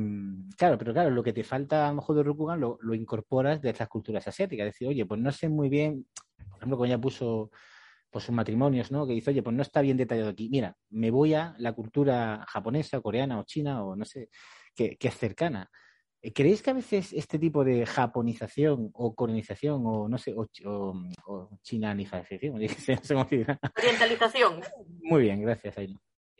[0.56, 3.60] claro, pero claro, lo que te falta a lo mejor de Rokugan lo, lo, incorporas
[3.60, 4.68] de estas culturas asiáticas.
[4.68, 7.50] Es decir, oye, pues no sé muy bien, por ejemplo, cuando ella puso
[8.08, 9.04] pues, sus matrimonios, ¿no?
[9.04, 10.48] Que dice, oye, pues no está bien detallado aquí.
[10.48, 14.28] Mira, me voy a la cultura japonesa o coreana o china o no sé,
[14.76, 15.68] que, es cercana.
[16.22, 20.46] Eh, ¿Creéis que a veces este tipo de japonización o colonización o no sé, o,
[21.26, 22.54] o, chinanización,
[23.74, 24.60] orientalización?
[25.02, 25.74] Muy bien, gracias,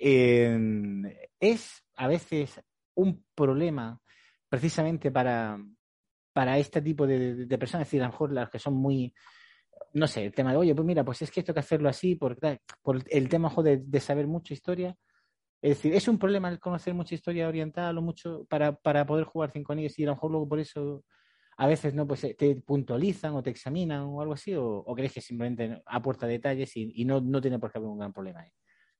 [0.00, 2.60] eh, es a veces
[2.98, 4.00] un problema
[4.48, 5.58] precisamente para,
[6.32, 9.14] para este tipo de, personas, es decir, a lo mejor las que son muy,
[9.94, 11.88] no sé, el tema de, oye, pues mira, pues es que esto hay que hacerlo
[11.88, 12.36] así por,
[12.82, 14.96] por el tema de, de, saber mucha historia.
[15.60, 19.24] Es decir, es un problema el conocer mucha historia oriental o mucho para, para poder
[19.24, 21.04] jugar cinco anillos y a lo mejor luego por eso
[21.56, 25.20] a veces no pues te puntualizan o te examinan o algo así, o, crees que
[25.20, 28.50] simplemente aporta detalles y, no, no tiene por qué haber un gran problema ahí.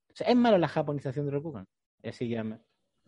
[0.09, 1.65] O sea, ¿es malo la japonización de Rokugan?
[2.03, 2.43] Así ya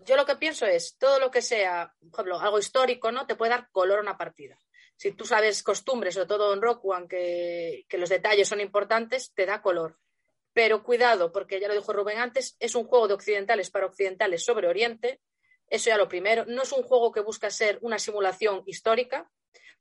[0.05, 3.25] yo lo que pienso es, todo lo que sea, por ejemplo, algo histórico, ¿no?
[3.25, 4.57] Te puede dar color a una partida.
[4.95, 9.45] Si tú sabes costumbres, sobre todo en Rockwan, que, que los detalles son importantes, te
[9.45, 9.97] da color.
[10.53, 14.43] Pero cuidado, porque ya lo dijo Rubén antes, es un juego de occidentales para occidentales
[14.43, 15.21] sobre Oriente.
[15.67, 16.45] Eso ya lo primero.
[16.45, 19.31] No es un juego que busca ser una simulación histórica,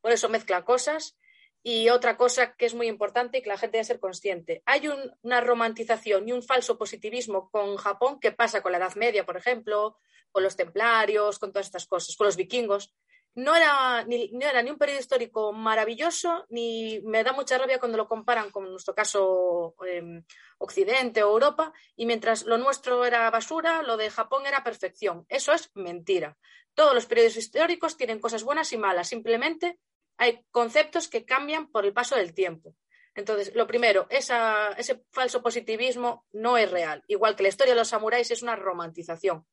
[0.01, 1.17] por eso mezcla cosas.
[1.63, 4.63] Y otra cosa que es muy importante y que la gente debe ser consciente.
[4.65, 4.89] Hay
[5.23, 9.37] una romantización y un falso positivismo con Japón que pasa con la Edad Media, por
[9.37, 9.99] ejemplo,
[10.33, 12.95] con los templarios, con todas estas cosas, con los vikingos.
[13.35, 17.79] No era ni, no era ni un periodo histórico maravilloso, ni me da mucha rabia
[17.79, 20.23] cuando lo comparan con nuestro caso eh,
[20.59, 25.27] Occidente o Europa, y mientras lo nuestro era basura, lo de Japón era perfección.
[25.29, 26.37] Eso es mentira.
[26.75, 29.79] Todos los periodos históricos tienen cosas buenas y malas, simplemente
[30.21, 32.77] hay conceptos que cambian por el paso del tiempo.
[33.15, 37.03] Entonces, lo primero, ese falso positivismo no es real.
[37.07, 39.47] Igual que la historia de los samuráis es una romantización.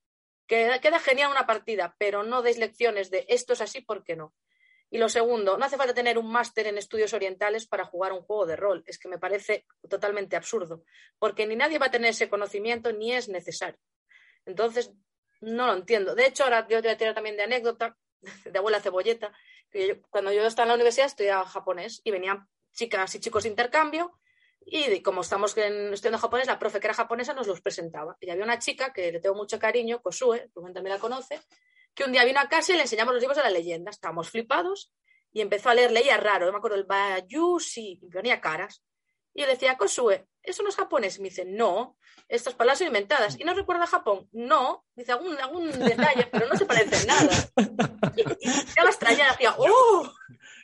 [0.45, 4.36] Queda, genial una partida, pero no deis lecciones de esto es así, ¿por qué no?
[4.89, 8.21] Y lo segundo, no hace falta tener un máster en estudios orientales para jugar un
[8.21, 8.84] juego de rol.
[8.88, 10.84] Es que me parece totalmente absurdo,
[11.17, 13.80] porque ni nadie va a tener ese conocimiento ni es necesario.
[14.45, 14.91] Entonces,
[15.39, 16.13] no lo entiendo.
[16.13, 17.97] De hecho, ahora yo te voy a tirar también de anécdota
[18.45, 19.32] de abuela cebolleta
[20.10, 24.17] cuando yo estaba en la universidad estudiaba japonés y venían chicas y chicos de intercambio
[24.69, 28.17] y como estamos estudiando japonés, la profe que era japonesa nos los presentaba.
[28.19, 31.39] Y había una chica que le tengo mucho cariño, Kosue, Rubén también la conoce,
[31.95, 33.91] que un día vino a casa y le enseñamos los libros de la leyenda.
[33.91, 34.93] Estábamos flipados
[35.32, 38.84] y empezó a leer, leía raro, no me acuerdo, el Bayushi, y ponía caras.
[39.38, 41.19] Y yo decía, Kosue, ¿eso no es japonés?
[41.19, 41.95] Y me dice, no,
[42.28, 43.39] estas palabras son inventadas.
[43.39, 44.28] ¿Y no recuerda a Japón?
[44.32, 44.84] No.
[44.95, 47.50] Dice, algún, algún detalle, pero no se parece en nada.
[48.15, 48.23] Y,
[48.76, 50.12] ya las traía, decía, ¡oh!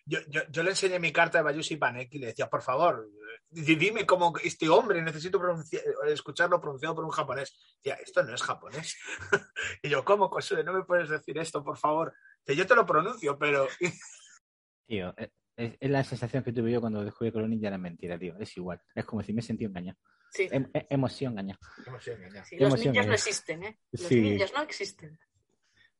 [0.05, 3.11] Yo, yo, yo, le enseñé mi carta de Bayushi Panek y le decía, por favor,
[3.51, 5.39] dime cómo este hombre, necesito
[6.07, 7.55] escucharlo pronunciado por un japonés.
[7.75, 8.97] Decía, esto no es japonés.
[9.83, 10.63] y yo, ¿cómo, Kosue?
[10.63, 12.11] No me puedes decir esto, por favor.
[12.43, 13.67] Dice, yo te lo pronuncio, pero...
[14.87, 18.17] Tío, eh, es, es, la sensación que tuve yo cuando con los ninja era mentira,
[18.17, 18.35] tío.
[18.39, 18.81] Es igual.
[18.95, 19.97] Es como si me sentí engañado.
[20.31, 20.47] Sí.
[20.51, 21.59] Em, em, emoción engañada.
[21.85, 22.45] Emoción engañada.
[22.45, 23.79] Sí, los ninjas no existen, ¿eh?
[23.91, 24.21] Los sí.
[24.21, 25.19] ninjas no existen.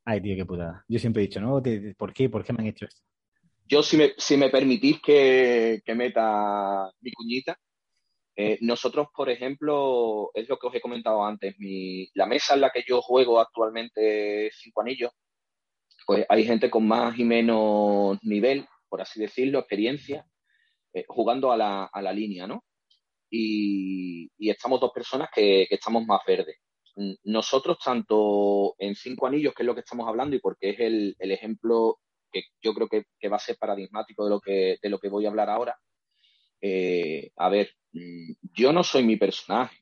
[0.05, 0.83] Ay, tío, qué putada.
[0.87, 1.61] Yo siempre he dicho, ¿no?
[1.97, 2.29] ¿Por qué?
[2.29, 3.01] ¿Por qué me han hecho esto?
[3.65, 7.57] Yo, si me, si me permitís que, que meta mi cuñita,
[8.35, 12.61] eh, nosotros, por ejemplo, es lo que os he comentado antes, mi, la mesa en
[12.61, 15.11] la que yo juego actualmente cinco anillos,
[16.05, 20.23] pues hay gente con más y menos nivel, por así decirlo, experiencia,
[20.93, 22.63] eh, jugando a la, a la, línea, ¿no?
[23.27, 26.59] Y, estamos dos personas que, que, estamos más verdes.
[27.23, 31.15] Nosotros, tanto en Cinco Anillos, que es lo que estamos hablando y porque es el,
[31.17, 32.01] el ejemplo
[32.31, 35.09] que yo creo que, que, va a ser paradigmático de lo que, de lo que
[35.09, 35.75] voy a hablar ahora,
[36.61, 39.75] eh, a ver, yo no soy mi personaje.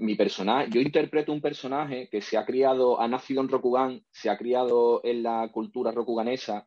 [0.00, 4.30] Mi personaje, yo interpreto un personaje que se ha criado, ha nacido en Rokugan, se
[4.30, 6.66] ha criado en la cultura rokuganesa,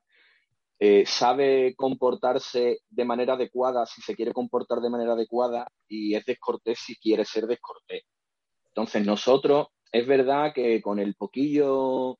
[0.80, 6.24] eh, sabe comportarse de manera adecuada si se quiere comportar de manera adecuada y es
[6.24, 8.04] descortés si quiere ser descortés.
[8.68, 12.20] Entonces nosotros, es verdad que con el poquillo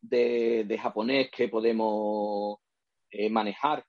[0.00, 2.58] de, japonés que podemos
[3.10, 3.84] eh, manejar,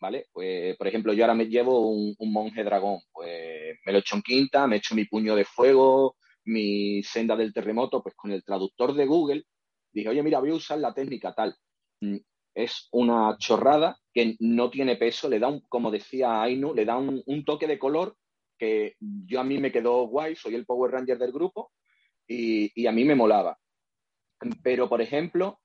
[0.00, 0.26] ¿vale?
[0.32, 4.16] Pues, por ejemplo, yo ahora me llevo un, un, monje dragón, pues me lo echo
[4.16, 8.42] en quinta, me echo mi puño de fuego, mi senda del terremoto, pues con el
[8.42, 9.44] traductor de Google
[9.92, 11.54] dije, oye, mira, voy a usar la técnica tal
[12.58, 16.96] es una chorrada que no tiene peso, le da un, como decía Ainu, le da
[16.96, 18.16] un, un, toque de color
[18.58, 21.70] que yo a mí me quedó guay, soy el Power Ranger del grupo
[22.26, 23.56] y, y a mí me molaba.
[24.62, 25.60] Pero, por ejemplo,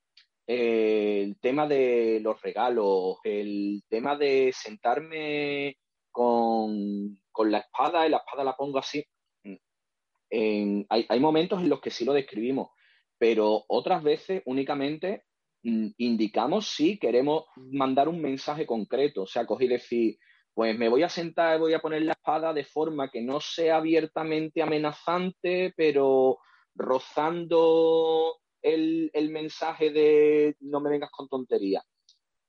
[0.46, 5.78] el tema de los regalos, el tema de sentarme
[6.12, 9.04] con, con la espada y la espada la pongo así.
[10.30, 12.70] Hay, hay momentos en los que sí lo describimos,
[13.18, 15.24] pero otras veces únicamente
[15.64, 20.18] indicamos si queremos mandar un mensaje concreto, o sea, cogí y decir,
[20.54, 23.78] pues me voy a sentar, voy a poner la espada de forma que no sea
[23.78, 26.38] abiertamente amenazante, pero
[26.76, 31.84] rozando el, el mensaje de no me vengas con tontería.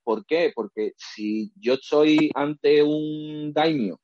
[0.03, 0.53] ¿Por qué?
[0.55, 4.00] Porque si yo estoy ante un daimio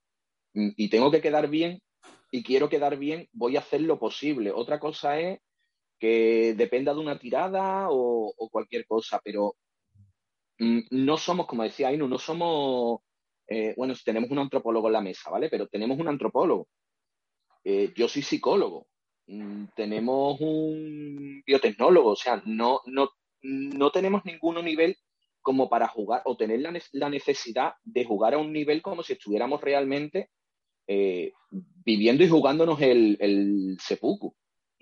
[0.54, 1.82] y tengo que quedar bien
[2.30, 4.50] y quiero quedar bien, voy a hacer lo posible.
[4.50, 5.40] Otra cosa es
[6.00, 9.54] que dependa de una tirada o, cualquier cosa, pero
[10.58, 13.00] mm, no somos, como decía Ainu, no somos,
[13.46, 15.48] eh, bueno, tenemos un antropólogo en la mesa, ¿vale?
[15.50, 16.68] Pero tenemos un antropólogo.
[17.62, 18.86] Eh, yo soy psicólogo.
[19.26, 23.10] Mm, tenemos un biotecnólogo, o sea, no, no,
[23.42, 24.96] no tenemos ningún nivel
[25.42, 29.14] como para jugar o tener la, la, necesidad de jugar a un nivel como si
[29.14, 30.30] estuviéramos realmente
[30.86, 33.78] eh, viviendo y jugándonos el, el.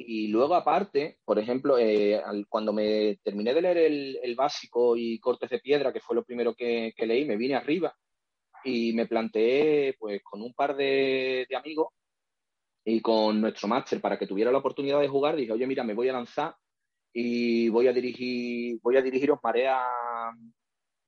[0.00, 3.78] Y luego, aparte, por ejemplo, eh, cuando me terminé de leer
[4.22, 7.94] el, básico y Cortes de Piedra, que fue lo primero que, leí, me vine arriba
[8.64, 11.88] y me planteé, pues, con un par de, de amigos
[12.84, 15.94] y con nuestro máster para que tuviera la oportunidad de jugar, dije, oye, mira, me
[15.94, 16.54] voy a lanzar
[17.12, 19.80] y voy a dirigir, voy a dirigiros Marea,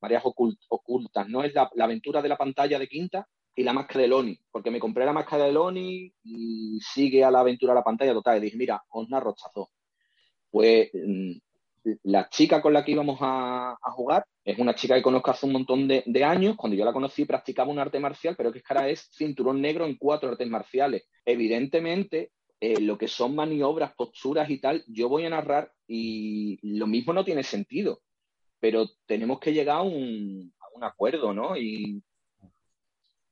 [0.00, 1.44] Mareas ocultas, ¿no?
[1.44, 3.28] Es la, aventura de la pantalla de quinta
[3.60, 7.30] y la máscara de Loni, porque me compré la máscara de Loni y sigue a
[7.30, 8.38] la aventura de la pantalla total.
[8.38, 9.36] Y dije, mira, os narro
[10.50, 11.32] Pues mm,
[12.04, 15.52] la chica con la que íbamos a, jugar es una chica que conozco hace un
[15.52, 16.56] montón de, años.
[16.56, 19.84] Cuando yo la conocí practicaba un arte marcial, pero que es cara es cinturón negro
[19.84, 21.02] en cuatro artes marciales.
[21.26, 26.86] Evidentemente, eh, lo que son maniobras, posturas y tal, yo voy a narrar y lo
[26.86, 28.00] mismo no tiene sentido.
[28.58, 31.58] Pero tenemos que llegar a un, acuerdo, ¿no?
[31.58, 32.02] Y,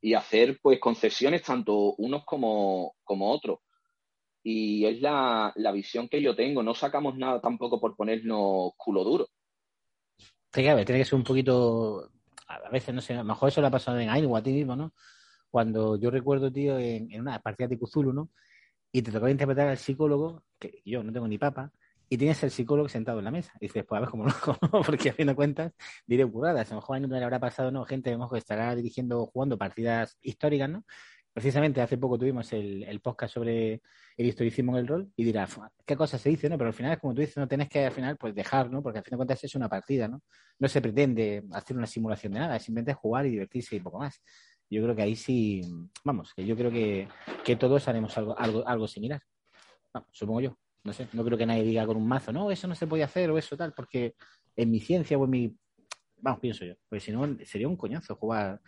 [0.01, 3.61] y, hacer pues concesiones tanto unos como, como otros
[4.43, 6.63] y es la, visión que yo tengo.
[6.63, 9.29] No sacamos nada tampoco por ponernos culo duro.
[10.51, 12.11] Tiene que, tiene que ser un poquito.
[12.47, 14.53] A veces, no sé, a lo mejor eso lo ha pasado en Ainu a ti
[14.53, 14.95] mismo, ¿no?
[15.51, 18.31] Cuando yo recuerdo, tío, en, en una partida de Cthulhu, ¿no?
[18.91, 21.71] Y te tocaba interpretar al psicólogo, que yo no tengo ni papa,
[22.09, 23.53] y tienes el psicólogo sentado en la mesa.
[23.61, 25.73] Y dices, pues a ver cómo lo hago, porque a fin de cuentas
[26.07, 26.71] diré burradas.
[26.71, 27.85] A lo mejor a no le habrá pasado, ¿no?
[27.85, 30.85] Gente, a lo mejor estará dirigiendo, jugando partidas históricas, ¿no?
[31.33, 33.81] Precisamente hace poco tuvimos el, podcast sobre
[34.17, 36.49] el historicismo en el rol y dirás, ¿qué cosa se dice?
[36.49, 38.83] no Pero al final, como tú dices, no tenés que al final pues dejar, ¿no?
[38.83, 40.23] Porque al fin de cuentas es una partida, ¿no?
[40.59, 44.21] No se pretende hacer una simulación de nada, simplemente jugar y divertirse y poco más.
[44.69, 45.61] Yo creo que ahí sí,
[46.05, 47.09] vamos, que yo creo que,
[47.45, 49.23] que todos haremos algo, algo, algo similar.
[50.11, 50.68] supongo yo.
[50.89, 53.05] No sé, no creo que nadie diga con un mazo, no, eso no se puede
[53.05, 54.15] hacer o eso tal, porque
[54.57, 55.57] en mi ciencia o en mi.
[56.21, 56.75] Vamos, pienso yo.
[56.89, 58.61] Porque si no, sería un coñazo jugar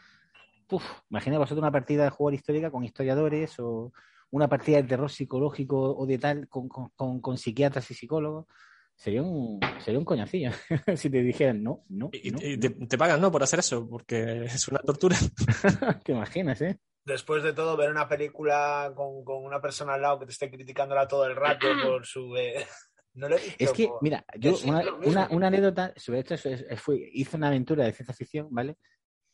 [0.71, 3.93] Uf, imagina vosotros una partida de jugador histórica con historiadores o
[4.31, 8.47] una partida de terror psicológico o de tal con, con, psiquiatras y psicólogos.
[8.95, 10.51] Sería un, sería un coñacillo
[10.97, 12.11] si te dijeran no, no.
[12.13, 13.33] Y, te, pagan, ¿no?
[13.33, 15.17] Por hacer eso, porque es una tortura.
[16.05, 16.79] te imaginas, ¿eh?
[17.11, 21.09] Después de todo, ver una película con, una persona al lado que te esté criticándola
[21.09, 22.37] todo el rato por su.
[22.37, 22.65] Eh,
[23.15, 24.57] no lo he es que, mira, yo
[25.05, 26.37] una, una, anécdota sobre esto
[26.77, 28.77] fue, hice una aventura de ciencia ficción, ¿vale?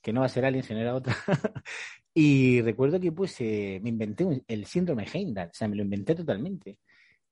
[0.07, 1.17] que no va a ser Alien, sino era otra.
[2.15, 6.79] y recuerdo que pues me inventé el síndrome Heimdall, o sea, me lo inventé totalmente.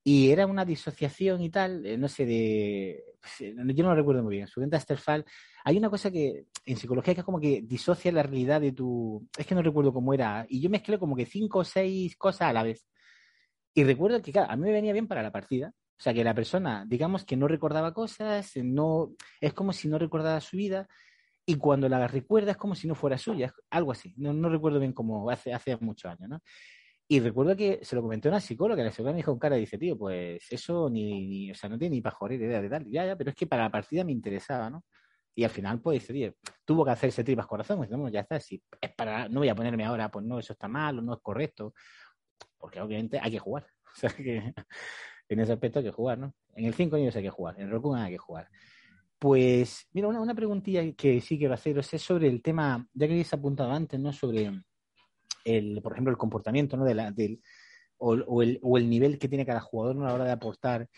[0.06, 3.04] Y era una disociación y tal, eh, no sé, de...
[3.20, 4.46] Pues, yo no lo recuerdo muy bien.
[4.46, 5.24] Su Asterfall,
[5.64, 9.26] hay una cosa que en psicología que es como que disocia la realidad de tu...
[9.36, 10.44] Es que no recuerdo cómo era.
[10.48, 12.86] Y yo mezclé como que cinco o seis cosas a la vez.
[13.72, 15.72] Y recuerdo que, claro, a mí me venía bien para la partida.
[15.98, 19.98] O sea, que la persona, digamos que no recordaba cosas, no, es como si no
[19.98, 20.86] recordara su vida,
[21.46, 24.14] y cuando la recuerda es como si no fuera suya, algo así.
[24.16, 26.40] No, no recuerdo bien cómo, hace, hace muchos años, ¿no?
[27.06, 29.56] Y recuerdo que se lo comenté a una psicóloga, la psicóloga me dijo en cara,
[29.56, 32.86] dice, tío, pues eso ni, o sea, no tiene ni para joder idea de tal.
[32.90, 34.84] Ya, ya, pero es que para la partida me interesaba, ¿no?
[35.34, 37.78] Y al final, pues, dice, tío, tuvo que hacerse tripas corazón.
[37.78, 40.68] Pues, ya está, si es para, no voy a ponerme ahora, pues no, eso está
[40.68, 41.74] mal o no es correcto.
[42.56, 43.66] Porque obviamente hay que jugar.
[43.94, 44.52] O sea, que
[45.28, 46.34] en ese aspecto hay que jugar, ¿no?
[46.56, 48.48] En el 5 años hay que jugar, en el Roku hay que jugar.
[49.20, 53.12] Pues, mira, una, una preguntilla que sí quiero haceros es sobre el tema, ya que
[53.12, 54.12] habéis apuntado antes, ¿no?
[54.12, 54.50] Sobre
[55.44, 56.84] el, por ejemplo, el comportamiento, ¿no?
[56.84, 57.40] De la, del,
[57.98, 60.88] o, el, o el nivel que tiene cada jugador a la hora de aportar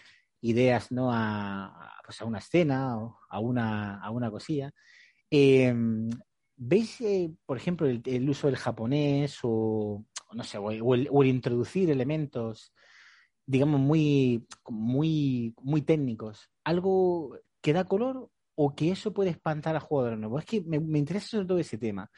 [0.40, 1.10] ideas, ¿no?
[1.12, 4.72] A, pues a una escena o a una, a una cosilla.
[5.30, 6.08] Em,
[6.56, 11.28] ¿Veis, eh, por ejemplo, el, uso del japonés o, no sé, o el, o el,
[11.28, 12.72] introducir elementos,
[13.44, 16.50] digamos, muy, muy, muy técnicos?
[16.64, 20.42] ¿Algo que da color o que eso puede espantar a jugadores nuevos.
[20.42, 22.10] Es que me, interesa sobre todo ese tema.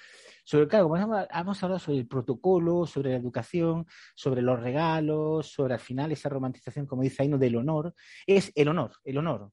[0.44, 5.74] Sobre, claro, como hemos, hablado sobre el protocolo, sobre la educación, sobre los regalos, sobre
[5.74, 7.92] al final esa romantización, como dice Aino, del honor.
[8.26, 9.52] Es el honor, el honor.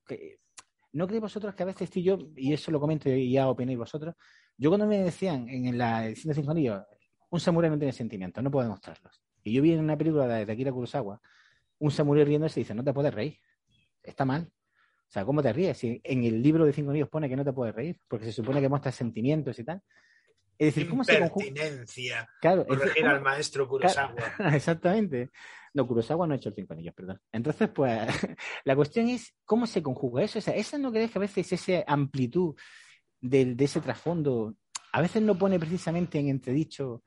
[0.94, 3.78] ¿No creéis vosotros que a veces estoy yo, y eso lo comento y ya opinéis
[3.78, 4.16] vosotros,
[4.58, 6.84] yo cuando me decían en la edición de anillos,
[7.30, 9.22] un samurái no tiene sentimientos, no puede mostrarlos.
[9.44, 11.20] Y yo vi en una película de Akira Kurosawa,
[11.80, 13.40] un samurái riéndose y dice, no te puedes reír,
[14.04, 14.50] está mal.
[15.08, 15.78] O sea, ¿cómo te ríes?
[15.78, 18.32] Si en el libro de cinco niños pone que no te puedes reír, porque se
[18.32, 19.82] supone que muestras sentimientos y tal.
[20.58, 21.46] Es decir, ¿cómo se conjuga?
[22.42, 24.16] Claro, corregir al maestro Kurosawa.
[24.54, 25.30] exactamente.
[25.74, 27.20] No, Kurosawa no ha hecho el cinco anillos, perdón.
[27.32, 28.08] Entonces, pues,
[28.64, 30.40] la cuestión es cómo se conjuga eso.
[30.40, 32.56] O sea, esa no crees que a veces esa amplitud
[33.20, 34.56] de, de ese trasfondo,
[34.94, 37.04] a veces no pone precisamente en entredicho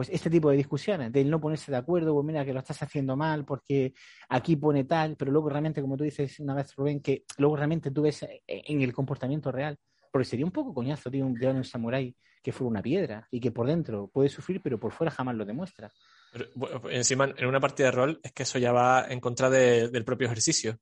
[0.00, 2.82] pues este tipo de discusiones, de no ponerse de acuerdo, pues mira que lo estás
[2.82, 3.92] haciendo mal porque
[4.30, 7.90] aquí pone tal, pero luego realmente, como tú dices una vez, Rubén, que luego realmente
[7.90, 9.76] tú ves eh, en el comportamiento real,
[10.10, 13.40] porque sería un poco coñazo, tío, un león en samurái que fue una piedra y
[13.40, 15.92] que por dentro puede sufrir, pero por fuera jamás lo demuestra.
[16.32, 20.04] Pero, encima, en una partida de rol es que eso ya va en contra del
[20.06, 20.78] propio ejercicio,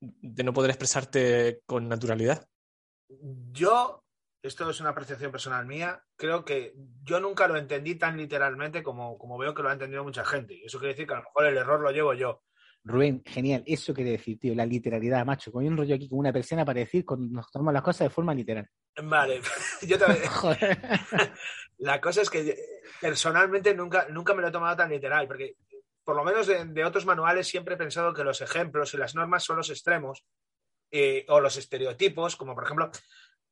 [0.00, 2.44] de no poder expresarte con naturalidad.
[3.52, 4.03] Yo
[4.44, 9.16] esto es una apreciación personal mía, creo que yo nunca lo entendí tan literalmente como,
[9.16, 10.54] como veo que lo ha entendido mucha gente.
[10.54, 12.42] Y eso quiere decir que a lo mejor el error lo llevo yo.
[12.84, 13.62] Rubén, genial.
[13.66, 15.50] Eso quiere decir, tío, la literalidad, macho.
[15.50, 18.10] Con un rollo aquí con una persiana para decir cuando nos tomamos las cosas de
[18.10, 18.68] forma literal.
[19.02, 19.40] Vale,
[19.82, 20.24] yo también.
[21.78, 22.54] la cosa es que
[23.00, 25.56] personalmente nunca, nunca me lo he tomado tan literal, porque
[26.04, 29.42] por lo menos de, otros manuales siempre he pensado que los ejemplos y las normas
[29.42, 30.22] son los extremos
[30.90, 32.90] eh, o los estereotipos, como por ejemplo,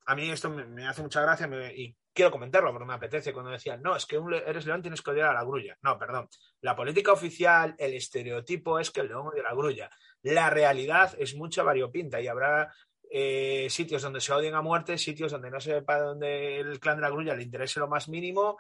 [0.07, 3.82] a mí esto me, hace mucha gracia y quiero comentarlo porque me apetece cuando decían,
[3.82, 5.76] no, es que eres león tienes que odiar a la grulla.
[5.82, 6.28] No, perdón.
[6.61, 9.90] La política oficial, el estereotipo es que el león odia a la grulla.
[10.22, 12.72] La realidad es mucha variopinta y habrá
[13.11, 16.96] eh, sitios donde se odien a muerte, sitios donde no se sepa donde el clan
[16.96, 18.59] de la grulla le interese lo más mínimo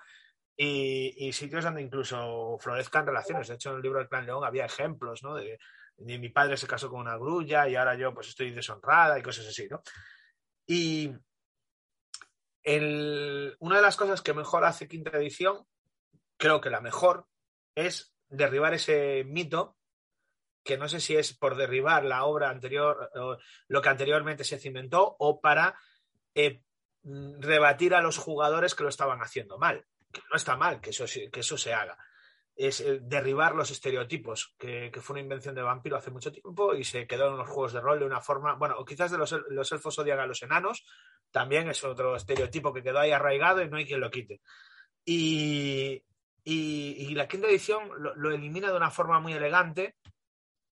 [0.56, 3.48] y, sitios donde incluso florezcan relaciones.
[3.48, 5.36] De hecho, en el libro del clan león había ejemplos, ¿no?
[5.36, 5.58] De,
[5.98, 9.46] mi padre se casó con una grulla y ahora yo pues estoy deshonrada y cosas
[9.46, 9.82] así, ¿no?
[10.66, 11.12] Y
[12.64, 15.66] una de las cosas que mejor hace quinta edición,
[16.36, 17.26] creo que la mejor,
[17.74, 19.76] es derribar ese mito
[20.64, 23.10] que no sé si es por derribar la obra anterior,
[23.68, 25.76] lo que anteriormente se cimentó, o para
[26.34, 26.62] eh,
[27.02, 29.84] rebatir a los jugadores que lo estaban haciendo mal.
[30.12, 31.98] Que no está mal que eso, que eso se haga.
[32.54, 36.84] Es eh, derribar los estereotipos, que, fue una invención de vampiro hace mucho tiempo y
[36.84, 39.32] se quedó en los juegos de rol de una forma, bueno, o quizás de los,
[39.48, 40.84] los elfos odian a los enanos,
[41.32, 44.40] también es otro estereotipo que quedó ahí arraigado y no hay quien lo quite.
[45.04, 46.04] Y,
[47.14, 49.96] la quinta edición lo, elimina de una forma muy elegante.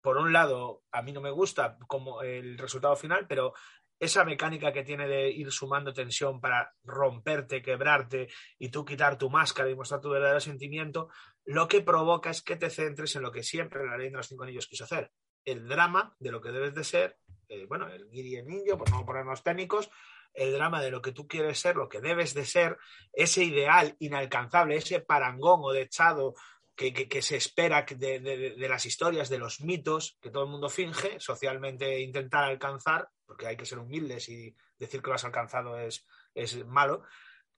[0.02, 3.54] Por un lado, a mí no me gusta como el resultado final, pero
[4.00, 8.28] esa mecánica que tiene de ir sumando tensión para romperte, quebrarte
[8.60, 11.10] y tú quitar tu máscara y mostrar tu verdadero sentimiento,
[11.46, 14.28] lo que provoca es que te centres en lo que siempre la ley de los
[14.28, 15.12] cinco anillos quiso hacer,
[15.46, 18.90] el drama de lo que debes de ser, eh, bueno, el guiri en indio, por
[18.92, 19.90] no ponernos técnicos,
[20.36, 22.78] el drama de lo que tú quieres ser, lo que debes de ser,
[23.14, 26.36] ese ideal inalcanzable, ese parangón o dechado
[26.76, 31.20] que, que, se espera de, las historias, de los mitos que todo el mundo finge,
[31.20, 36.06] socialmente intentar alcanzar, porque hay que ser humildes y decir que lo has alcanzado es,
[36.34, 37.04] es malo,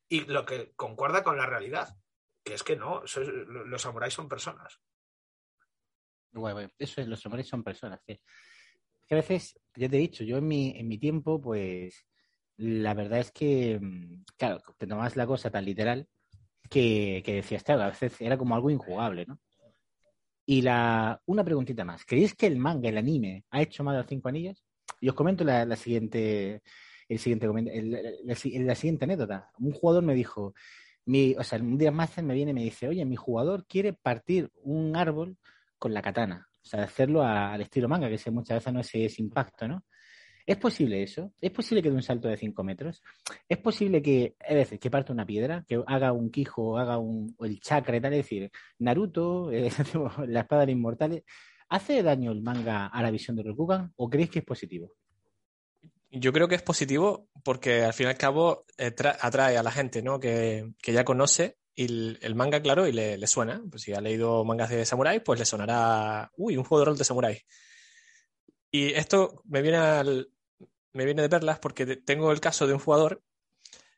[0.07, 1.97] y lo que concuerda con la realidad,
[2.43, 4.79] que es que no, los samuráis son personas.
[6.77, 8.01] eso es, los samuráis son personas.
[8.05, 8.21] Que,
[9.09, 12.06] a veces, ya te he dicho, yo en mi, en mi tiempo, pues
[12.57, 16.07] la verdad es que, mm, claro, te tomas la cosa tan literal
[16.69, 19.39] que, que decías, claro, a veces era como algo injugable, ¿no?
[20.45, 22.05] Y la, una preguntita más.
[22.05, 24.63] ¿Creéis que el manga, el anime, ha hecho mal a los cinco anillos?
[25.01, 26.61] Y os comento la, siguiente,
[27.09, 27.47] el siguiente,
[28.23, 29.51] la, siguiente anécdota.
[29.59, 30.53] Un jugador me dijo,
[31.05, 33.93] mi, o sea, un día más me viene y me dice, oye, mi jugador quiere
[33.93, 35.37] partir un árbol
[35.77, 36.47] con la katana.
[36.63, 39.83] O sea, hacerlo al estilo manga, que muchas veces no es ese impacto, ¿no?
[40.47, 41.33] ¿Es posible eso?
[41.41, 43.03] ¿Es posible que dé un salto de 5 metros?
[43.49, 47.35] ¿Es posible que, a veces, que parte una piedra, que haga un quijo, haga un,
[47.41, 48.13] el chakra y tal?
[48.13, 49.69] Es decir, Naruto, eh,
[50.25, 51.23] la espada de inmortales,
[51.67, 54.93] ¿hace daño el manga a la visión de Rokugan o creéis que es positivo?
[56.11, 60.01] Yo creo que es positivo porque al fin y al cabo atrae a la gente
[60.01, 60.17] ¿no?
[60.17, 63.61] que, ya conoce el, manga, claro, y le, suena.
[63.69, 66.97] Pues si ha leído mangas de samuráis, pues le sonará, uy, un juego de rol
[66.97, 67.45] de samuráis.
[68.71, 70.29] Y esto me viene al,
[70.97, 73.21] me viene de perlas porque tengo el caso de un jugador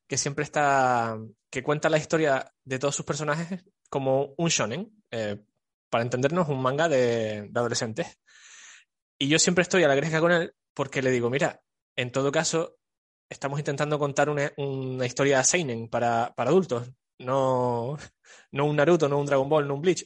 [0.06, 1.18] que siempre está,
[1.50, 5.38] que cuenta la historia de todos sus personajes como un shonen, eh,
[5.89, 8.20] para entendernos, un manga de, adolescentes.
[9.18, 11.62] Y yo siempre estoy a la greja con él porque le digo, mira,
[11.95, 12.76] en todo caso,
[13.30, 17.97] estamos intentando contar una, historia seinen para, para, adultos, no,
[18.52, 20.06] no un Naruto, no un Dragon Ball, no un Bleach,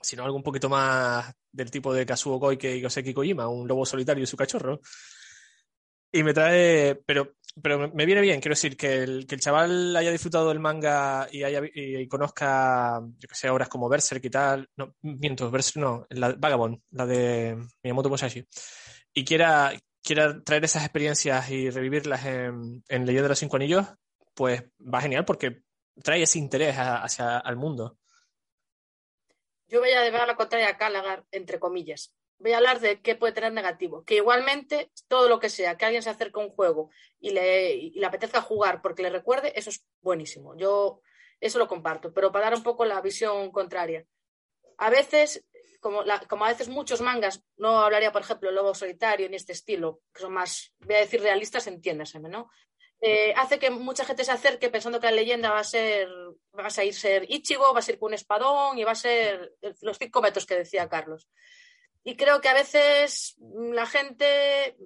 [0.00, 3.84] sino algo un poquito más del tipo de Kazuo Koike y Yoseki Kojima, un lobo
[3.84, 4.80] solitario y su cachorro.
[6.10, 9.94] Y me trae, pero, pero me viene bien, quiero decir, que el, que el chaval
[9.94, 14.30] haya disfrutado del manga y, haya, y, conozca, yo que sé, obras como Berserk y
[14.30, 18.46] tal, no, miento, Berserk no, la Vagabond, la de Miyamoto Musashi,
[19.12, 23.86] y quiera, quiera traer esas experiencias y revivirlas en, en Leyenda de los Cinco Anillos,
[24.34, 25.62] pues va genial porque
[26.02, 27.98] trae ese interés hacia el mundo.
[29.66, 33.14] Yo voy a llevar la contraria a Calagar, entre comillas voy a hablar de qué
[33.14, 34.04] puede tener negativo.
[34.04, 37.90] Que igualmente todo lo que sea, que alguien se acerque a un juego y le,
[37.94, 40.56] le apetezca jugar porque le recuerde, eso es buenísimo.
[40.56, 41.02] Yo
[41.40, 44.04] eso lo comparto, pero para dar un poco la visión contraria.
[44.78, 45.44] A veces,
[45.80, 50.00] como, como a veces muchos mangas, no hablaría, por ejemplo, Lobo Solitario ni este estilo,
[50.12, 52.50] que son más, voy a decir realistas, entiéndaseme, ¿no?
[53.00, 56.08] Eh, hace que mucha gente se acerque pensando que la leyenda va a ser,
[56.58, 59.54] va a ir ser Ichigo, va a ser con un espadón y va a ser
[59.82, 61.28] los cinco metros que decía Carlos.
[62.04, 64.76] Y creo que a veces la gente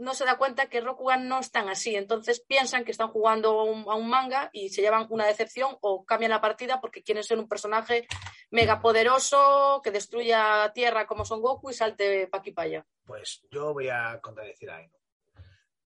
[0.00, 1.94] no se da cuenta que Rokugan no están así.
[1.94, 6.30] Entonces piensan que están jugando a un, manga y se llevan una decepción o cambian
[6.30, 8.08] la partida porque quieren ser un personaje
[8.50, 12.86] mega poderoso que destruya tierra como Son Goku y salte pa' aquí para allá.
[13.04, 14.98] Pues yo voy a contradecir a Aino.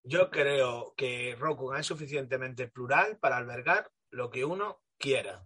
[0.03, 5.45] Yo creo que Rokugan es suficientemente plural para albergar lo que uno quiera.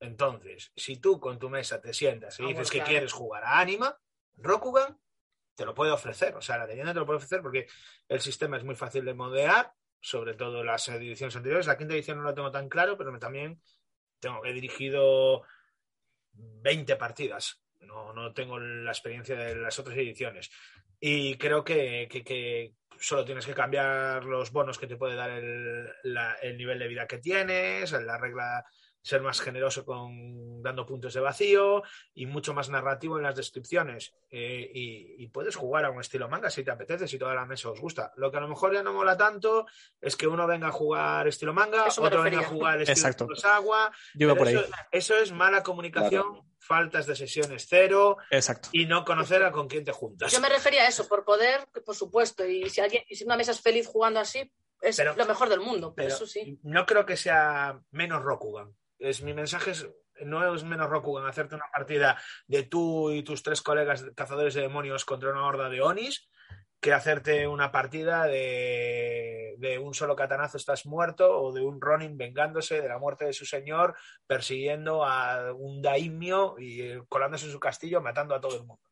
[0.00, 3.98] Entonces, si tú con tu mesa te sientas y dices que quieres jugar a Anima,
[4.36, 4.98] Rokugan
[5.54, 6.34] te lo puede ofrecer.
[6.36, 7.66] O sea, la leyenda te lo puede ofrecer porque
[8.08, 11.66] el sistema es muy fácil de modear, sobre todo las ediciones anteriores.
[11.66, 13.60] La quinta edición no la tengo tan claro, pero también
[14.18, 15.42] tengo, he dirigido
[16.32, 17.62] 20 partidas.
[17.80, 20.50] No, no tengo la experiencia de las otras ediciones.
[20.98, 25.92] Y creo que, que, solo tienes que cambiar los bonos que te puede dar el,
[26.42, 28.64] el nivel de vida que tienes, la regla
[29.04, 31.82] ser más generoso con dando puntos de vacío
[32.14, 34.14] y mucho más narrativo en las descripciones.
[34.30, 37.68] Eh, y, puedes jugar a un estilo manga si te apetece, si toda la mesa
[37.68, 38.12] os gusta.
[38.16, 39.66] Lo que a lo mejor ya no mola tanto
[40.00, 43.92] es que uno venga a jugar estilo manga, otro venga a jugar estilo agua.
[44.90, 48.70] Eso, es mala comunicación, faltas de sesiones cero Exacto.
[48.72, 50.32] y no conocer a con quién te juntas.
[50.32, 52.46] Yo me refería a eso, por poder, por supuesto.
[52.46, 54.50] Y si alguien, y si una mesa es feliz jugando así,
[54.80, 55.92] es lo mejor del mundo.
[55.94, 56.58] Pero eso sí.
[56.62, 58.74] No creo que sea menos Rokugan
[59.04, 59.72] es, mi mensaje
[60.20, 64.62] no es menos Rokugan hacerte una partida de tú y tus tres colegas cazadores de
[64.62, 66.28] demonios contra una horda de Onis
[66.80, 72.18] que hacerte una partida de, de, un solo catanazo estás muerto o de un Ronin
[72.18, 73.96] vengándose de la muerte de su señor,
[74.26, 78.82] persiguiendo a un daimio y colándose en su castillo, matando a todo el mundo.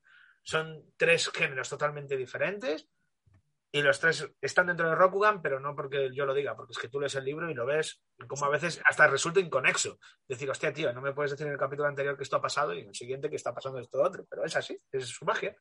[0.43, 2.89] Son tres géneros totalmente diferentes
[3.75, 6.79] y los tres están dentro de Rokugan, pero no porque yo lo diga, porque es
[6.79, 9.99] que tú lees el libro y lo ves como a veces hasta resulta inconexo.
[10.29, 12.75] Decir, hostia, tío, no me puedes decir en el capítulo anterior que esto ha pasado
[12.75, 15.57] y en el siguiente que está pasando esto otro, pero es así, es su magia.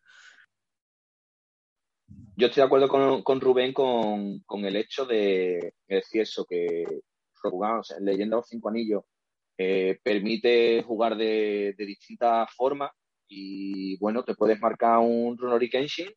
[2.36, 6.84] Yo estoy de acuerdo con, Rubén con, el hecho de, decir eso, que
[7.42, 9.04] Rokugan, o sea, Leyenda de los Cinco Anillos,
[9.58, 12.92] eh, permite jugar de, de distintas formas
[13.30, 16.12] y bueno, te puedes marcar un Runori Kenshin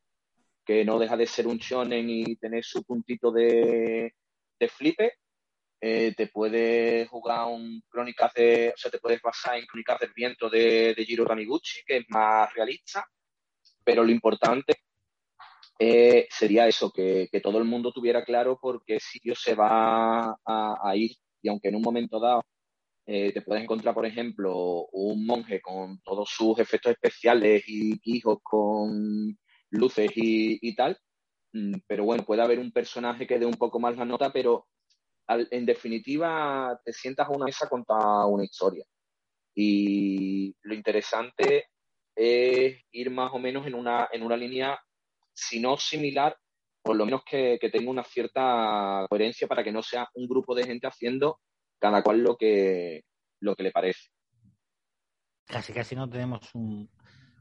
[0.65, 4.15] que no deja de ser un shonen y tener su puntito de,
[4.59, 5.13] de flipe.
[5.81, 10.13] Eh, te puedes jugar un crónicas de, o sea, te puedes basar en crónicas del
[10.15, 13.05] viento de, de Jiro Taniguchi, que es más realista,
[13.85, 14.75] pero lo importante
[15.79, 20.97] eh, sería eso, que, todo el mundo tuviera claro por qué sitio se va a,
[20.97, 21.13] ir.
[21.43, 22.43] Y aunque en un momento dado
[23.07, 28.39] eh, te puedes encontrar, por ejemplo, un monje con todos sus efectos especiales y hijos
[28.43, 29.39] con
[29.75, 30.99] luces y, tal.
[31.53, 34.67] Mm, pero bueno, puede haber un personaje que dé un poco más la nota, pero
[35.29, 38.85] en definitiva te sientas a una mesa con toda una historia.
[39.55, 41.67] Y lo interesante
[42.17, 44.79] es ir más o menos en una, en una línea,
[45.33, 46.37] si no similar,
[46.83, 50.65] por lo menos que, tenga una cierta coherencia para que no sea un grupo de
[50.65, 51.41] gente haciendo
[51.81, 53.05] cada cual lo que,
[53.41, 54.11] lo que le parece.
[55.47, 56.89] Casi, casi no tenemos un,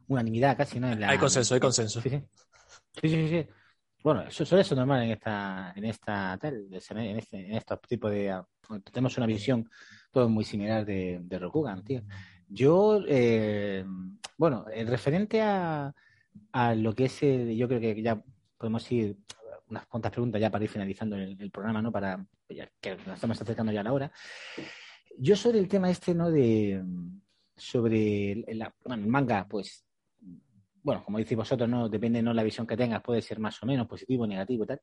[0.08, 0.88] unanimidad casi, ¿no?
[0.88, 2.01] hay consenso, hay consenso.
[2.01, 2.20] Sí, sí.
[3.01, 3.47] sí, sí,
[4.04, 8.12] Bueno, eso suele ser normal en esta, en esta tal, en, este, en estos tipos
[8.12, 8.41] de
[8.91, 9.70] tenemos una visión
[10.12, 12.01] todo muy similar de, de Rokugan, tío.
[12.47, 13.84] Yo, eh,
[14.38, 15.93] bueno, en referente a,
[16.51, 18.22] a lo que es, yo creo que ya
[18.58, 19.18] podemos ir
[19.70, 21.91] unas cuantas preguntas ya para ir finalizando el, programa, ¿no?
[21.91, 22.26] Para
[22.80, 24.12] que nos estamos acercando ya a la hora.
[25.18, 26.30] Yo sobre el tema este, ¿no?
[26.30, 26.84] De
[27.56, 29.86] sobre el, bueno, el manga, pues
[30.84, 33.65] bueno, como decís vosotros, no depende no la visión que tengas, puede ser más o
[33.65, 34.81] menos positivo, negativo, tal.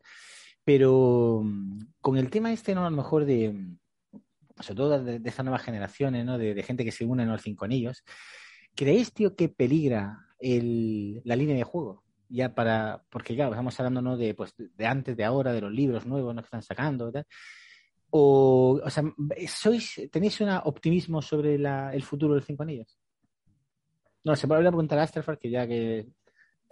[0.65, 2.87] Pero mm, con el tema este, ¿no?
[2.87, 3.79] A lo mejor de, mm,
[4.61, 6.39] sobre todo de, estas nuevas generaciones, ¿no?
[6.39, 8.03] De, gente que se une en los cinco anillos,
[8.75, 12.03] ¿creéis, tío, que peligra el, la línea de juego?
[12.29, 14.17] Ya para, porque claro, estamos hablando, ¿no?
[14.17, 16.43] De, pues, de antes, de ahora, de los libros nuevos ¿no?
[16.43, 17.27] que están sacando, tal.
[18.13, 19.05] O, sea,
[19.47, 22.99] ¿sois, ¿tenéis un optimismo sobre el futuro de los cinco anillos?
[24.25, 26.07] No, se puede preguntar a Asterford, que ya que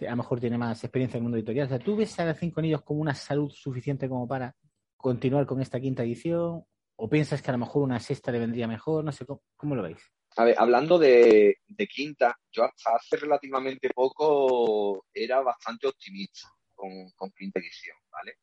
[0.06, 1.66] a lo mejor tiene más experiencia en el mundo editorial.
[1.66, 4.54] O sea, ¿tú ves a las cinco anillos como una salud suficiente como para
[4.96, 6.64] continuar con esta quinta edición?
[6.96, 9.04] ¿O piensas que a lo mejor una sexta le vendría mejor?
[9.04, 9.24] No sé,
[9.56, 10.00] ¿cómo, lo veis?
[10.36, 11.56] A ver, hablando de,
[11.88, 18.36] quinta, yo hasta hace relativamente poco era bastante optimista con quinta edición, ¿vale?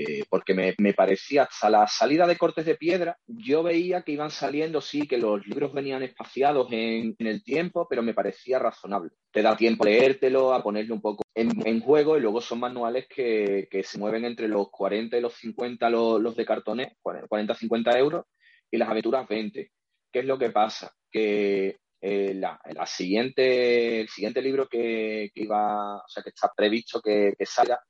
[0.00, 4.30] Eh, porque me, parecía hasta la salida de Cortes de Piedra, yo veía que iban
[4.30, 9.10] saliendo, sí, que los libros venían espaciados en, el tiempo, pero me parecía razonable.
[9.32, 13.08] Te da tiempo a leértelo, a ponerle un poco en, juego y luego son manuales
[13.08, 18.24] que, se mueven entre los 40 y los 50 los, de cartones, 40-50 euros,
[18.70, 19.72] y las aventuras 20.
[20.12, 20.92] ¿Qué es lo que pasa?
[21.10, 27.34] Que eh, la, siguiente, el siguiente libro que, iba, o sea, que está previsto que,
[27.36, 27.80] que salga,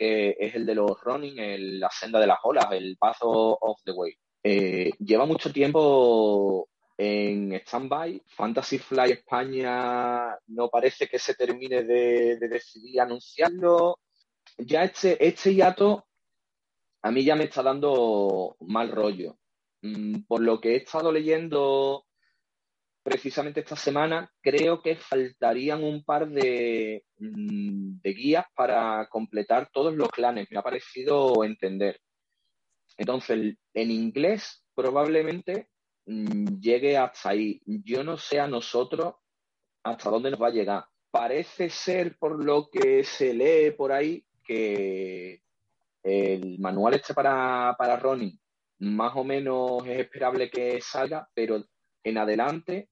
[0.00, 3.92] que es el de los running, la senda de las olas, el Path of the
[3.92, 4.14] Way.
[4.42, 8.22] Eh, lleva mucho tiempo en stand-by.
[8.28, 13.98] Fantasy Fly España no parece que se termine de, decidir anunciarlo.
[14.56, 16.06] Ya este, este hiato
[17.02, 19.36] a mí ya me está dando mal rollo.
[19.82, 22.06] Mm, por lo que he estado leyendo
[23.02, 29.94] precisamente esta semana, creo que faltarían un par de, mm, de guías para completar todos
[29.94, 30.48] los clanes.
[30.50, 32.00] Me ha parecido entender.
[32.96, 35.68] Entonces, en inglés probablemente
[36.06, 37.60] mm, llegue hasta ahí.
[37.66, 39.14] Yo no sé a nosotros
[39.82, 40.84] hasta dónde nos va a llegar.
[41.10, 45.42] Parece ser, por lo que se lee por ahí, que
[46.02, 48.40] el manual este para, para Ronin
[48.80, 51.62] más o menos es esperable que salga, pero
[52.02, 52.88] en adelante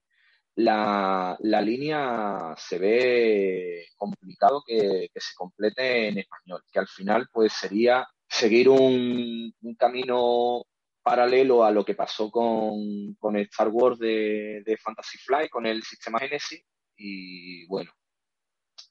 [0.59, 8.07] la, línea se ve complicado que, se complete en español, que al final pues sería
[8.29, 10.65] seguir un, camino
[11.03, 15.65] paralelo a lo que pasó con, con el Star Wars de, de, Fantasy Flight, con
[15.65, 16.65] el sistema Genesis
[16.97, 17.93] y bueno,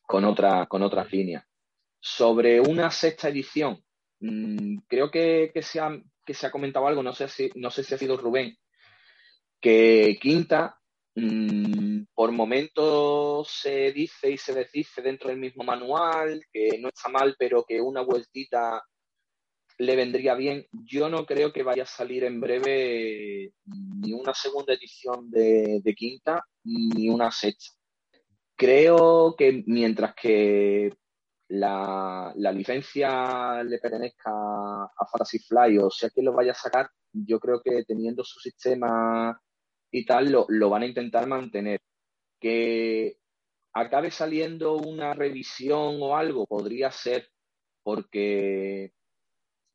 [0.04, 1.44] con, otra, con otras líneas.
[2.00, 3.84] Sobre una sexta edición,
[4.22, 5.90] mm, creo que, que, se ha,
[6.26, 8.58] que se ha comentado algo, no sé, si, no sé si ha sido Rubén,
[9.60, 10.80] que quinta,
[11.16, 17.10] mm, por momentos se dice y se desdice dentro del mismo manual, que no está
[17.10, 18.82] mal, pero que una vueltita
[19.80, 20.66] le vendría bien.
[20.72, 26.44] Yo no creo que vaya a salir en breve ni una segunda edición de, quinta
[26.64, 27.76] ni una sexta.
[28.56, 30.92] Creo que mientras que
[31.50, 37.40] la, licencia le pertenezca a Fantasy Fly o sea quien lo vaya a sacar, yo
[37.40, 39.40] creo que teniendo su sistema
[39.92, 41.82] y tal, lo, lo van a intentar mantener.
[42.40, 43.18] Que
[43.74, 47.30] acabe saliendo una revisión o algo, podría ser,
[47.84, 48.94] porque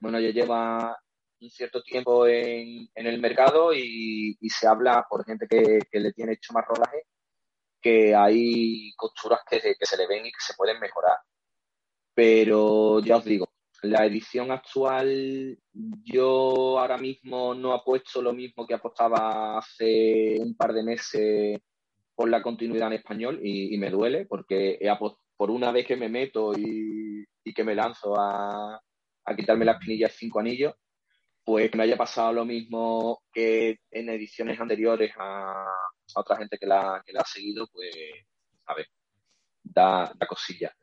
[0.03, 0.99] bueno, ya lleva
[1.41, 6.53] un cierto tiempo en, el mercado y, se habla por gente que, le tiene hecho
[6.53, 7.05] más rodaje
[7.81, 11.19] que hay costuras que, que se le ven y que se pueden mejorar.
[12.15, 13.49] Pero ya os digo,
[13.83, 15.59] la edición actual
[16.05, 21.61] yo ahora mismo no apuesto lo mismo que apostaba hace un par de meses
[22.15, 24.79] por la continuidad en español y, me duele porque
[25.37, 28.81] por una vez que me meto y que me lanzo a,
[29.25, 30.75] a quitarme las pinillas cinco anillos,
[31.45, 35.67] pues que me haya pasado lo mismo que en ediciones anteriores a,
[36.15, 37.91] otra gente que la, que la ha seguido, pues,
[38.67, 38.87] a ver,
[39.63, 40.75] da, da cosilla.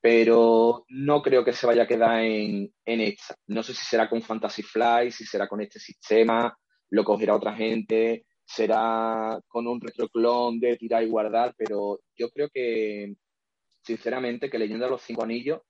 [0.00, 3.34] Pero no creo que se vaya a quedar en, en esta.
[3.46, 6.56] No sé si será con Fantasy Fly, si será con este sistema,
[6.90, 12.48] lo cogerá otra gente, será con un retroclon de tirar y guardar, pero yo creo
[12.50, 13.14] que,
[13.82, 15.60] sinceramente, que leyendo los cinco anillos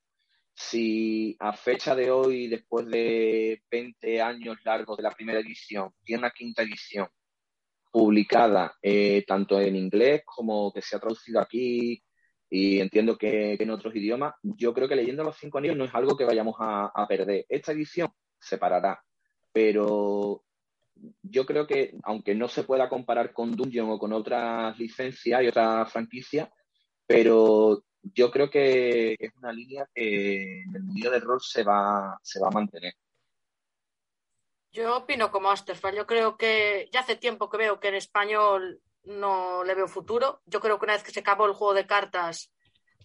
[0.56, 6.20] si a fecha de hoy, después de 20 años largos de la primera edición, tiene
[6.20, 7.08] una quinta edición
[7.92, 12.02] publicada eh, tanto en inglés como que se ha traducido aquí
[12.48, 15.94] y entiendo que, en otros idiomas, yo creo que leyendo los cinco anillos no es
[15.94, 17.44] algo que vayamos a, perder.
[17.48, 19.02] Esta edición se parará,
[19.52, 20.42] pero
[21.22, 25.48] yo creo que aunque no se pueda comparar con Dungeon o con otras licencias y
[25.48, 26.48] otras franquicias,
[27.06, 32.18] pero yo creo que es una línea que en el mundo del rol se va,
[32.22, 32.94] se va a mantener.
[34.72, 35.96] Yo opino como Asterfall.
[35.96, 40.42] Yo creo que ya hace tiempo que veo que en español no le veo futuro.
[40.44, 42.52] Yo creo que una vez que se acabó el juego de cartas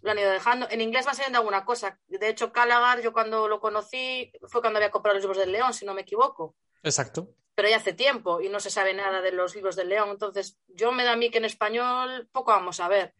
[0.01, 0.67] lo han ido dejando.
[0.69, 1.99] En inglés va saliendo alguna cosa.
[2.07, 5.73] De hecho, Calagar, yo cuando lo conocí, fue cuando había comprado los libros del León,
[5.73, 6.55] si no me equivoco.
[6.83, 7.29] Exacto.
[7.55, 10.09] Pero ya hace tiempo y no se sabe nada de los libros del León.
[10.09, 13.13] Entonces, yo me da a mí que en español poco vamos a ver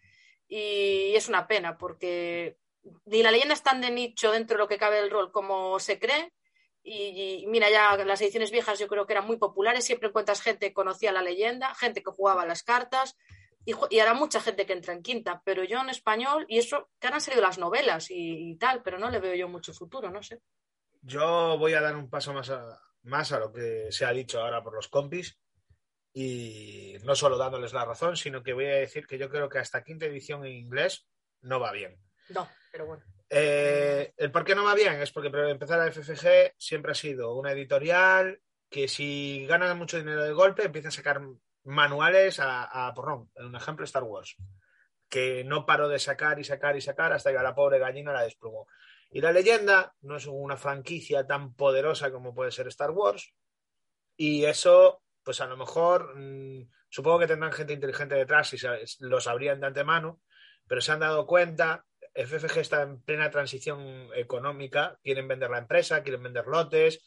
[0.52, 2.58] y es una pena porque
[3.06, 5.80] ni la leyenda es tan de nicho dentro de lo que cabe del rol como
[5.80, 6.34] se cree.
[6.84, 10.68] Y, mira, ya las ediciones viejas yo creo que eran muy populares, siempre encuentras gente
[10.68, 13.18] que conocía la leyenda, gente que jugaba las cartas
[13.66, 16.90] y, y ahora mucha gente que entra en quinta, pero yo en español, y eso,
[17.00, 20.24] que han salido las novelas y, tal, pero no le veo yo mucho futuro, no
[20.24, 20.42] sé.
[21.02, 22.52] Yo voy a dar un paso más
[23.04, 25.40] más a lo que se ha dicho ahora por los compis
[26.14, 29.60] y no solo dándoles la razón, sino que voy a decir que yo creo que
[29.60, 31.08] hasta quinta edición en inglés
[31.42, 31.98] no va bien.
[32.30, 33.04] No, pero bueno.
[33.34, 36.96] Eh, el por qué no va bien es porque para empezar la FFG siempre ha
[36.96, 41.22] sido una editorial que si gana mucho dinero de golpe empieza a sacar
[41.64, 43.32] manuales a, a porrón.
[43.36, 44.36] Un ejemplo, Star Wars,
[45.08, 48.12] que no paró de sacar y sacar y sacar hasta que a la pobre gallina
[48.12, 48.68] la desplumó.
[49.10, 53.34] Y la leyenda no es una franquicia tan poderosa como puede ser Star Wars.
[54.18, 58.58] Y eso pues a lo mejor mm, supongo que tendrán gente inteligente detrás y
[59.00, 60.22] lo sabrían de antemano,
[60.68, 66.04] pero se han dado cuenta, FFG está en plena transición económica, quieren vender la empresa,
[66.04, 67.04] quieren vender lotes,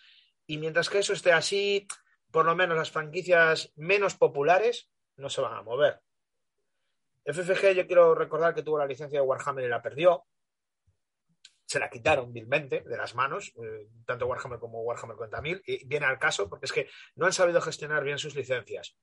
[0.47, 1.87] y mientras que eso esté así,
[2.31, 6.01] por lo menos las franquicias menos populares no se van a mover.
[7.25, 10.27] FFG, yo quiero recordar que tuvo la licencia de Warhammer y la perdió.
[11.65, 16.07] Se la quitaron vilmente de las manos, eh, tanto Warhammer como Warhammer 40.000, y viene
[16.07, 18.97] al caso porque es que no han sabido gestionar bien sus licencias.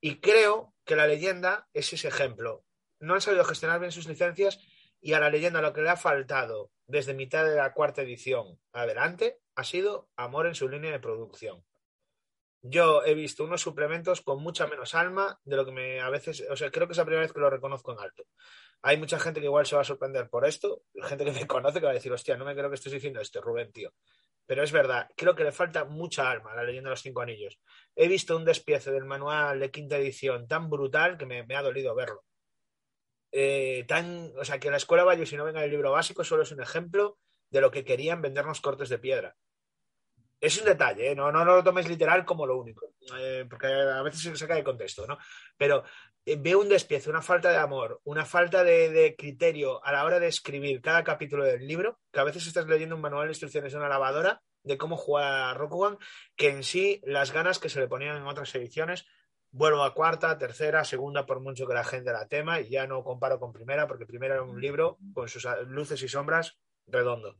[0.00, 2.64] Y creo que la leyenda es ese ejemplo.
[2.98, 4.58] No han sabido gestionar bien sus licencias
[5.00, 8.58] y a la leyenda lo que le ha faltado desde mitad de la cuarta edición
[8.72, 11.64] adelante ha sido amor en su línea de producción.
[12.62, 16.44] Yo he visto unos suplementos con mucha menos alma de lo que me a veces,
[16.50, 18.24] o sea, creo que es la primera vez que lo reconozco en alto.
[18.82, 21.78] Hay mucha gente que igual se va a sorprender por esto, gente que me conoce
[21.78, 23.92] que va a decir, hostia, no me creo que estés diciendo esto, Rubén, tío.
[24.46, 27.20] Pero es verdad, creo que le falta mucha alma a la leyenda de los cinco
[27.20, 27.60] anillos.
[27.94, 31.94] He visto un despiece del manual de quinta edición tan brutal que me, ha dolido
[31.94, 32.24] verlo.
[33.32, 36.42] Eh, tan, o sea, que la escuela Valle, si no venga el libro básico, solo
[36.42, 37.18] es un ejemplo
[37.50, 39.36] de lo que querían vendernos cortes de piedra
[40.40, 41.14] es un detalle, ¿eh?
[41.16, 44.64] no, no, lo tomes literal como lo único, eh, porque a veces se saca de
[44.64, 45.18] contexto, ¿no?
[45.56, 45.82] Pero
[46.24, 50.28] veo un despiece, una falta de amor, una falta de, criterio a la hora de
[50.28, 53.78] escribir cada capítulo del libro, que a veces estás leyendo un manual de instrucciones de
[53.78, 55.96] una lavadora de cómo jugar a Rokugan,
[56.36, 59.06] que en sí las ganas que se le ponían en otras ediciones,
[59.50, 63.02] vuelvo a cuarta, tercera, segunda, por mucho que la gente la tema, y ya no
[63.02, 67.36] comparo con primera, porque primera era un libro con sus luces y sombras redondo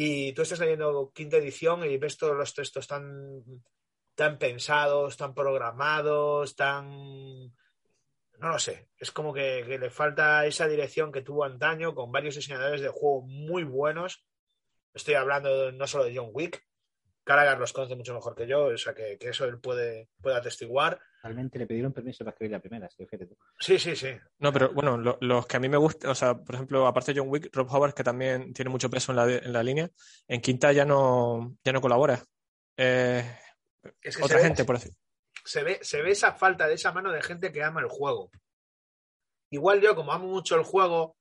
[0.00, 3.42] y tú estás leyendo quinta edición y ves todos los textos tan,
[4.14, 6.88] tan pensados, tan programados, tan...
[8.38, 12.36] No lo sé, es como que, le falta esa dirección que tuvo antaño con varios
[12.36, 14.24] diseñadores de juego muy buenos.
[14.94, 16.64] Estoy hablando no solo de John Wick,
[17.24, 21.00] Caragar los conoce mucho mejor que yo, o sea que, eso él puede, puede atestiguar.
[21.22, 22.88] Realmente le pidieron permiso para escribir la primera,
[23.58, 24.08] Sí, sí, sí.
[24.38, 27.20] No, pero bueno, los que a mí me gustan, o sea, por ejemplo, aparte de
[27.20, 29.90] John Wick, Rob Howard, que también tiene mucho peso en la, en la línea,
[30.28, 32.22] en quinta ya no, ya no colabora.
[32.76, 33.24] Eh,
[34.22, 34.90] otra gente, por así.
[35.44, 38.30] Se ve, se ve esa falta de esa mano de gente que ama el juego.
[39.50, 41.16] Igual yo, como amo mucho el juego,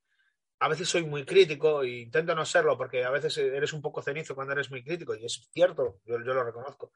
[0.59, 4.01] a veces soy muy crítico e intento no serlo porque a veces eres un poco
[4.01, 6.91] cenizo cuando eres muy crítico y es cierto, yo, lo reconozco.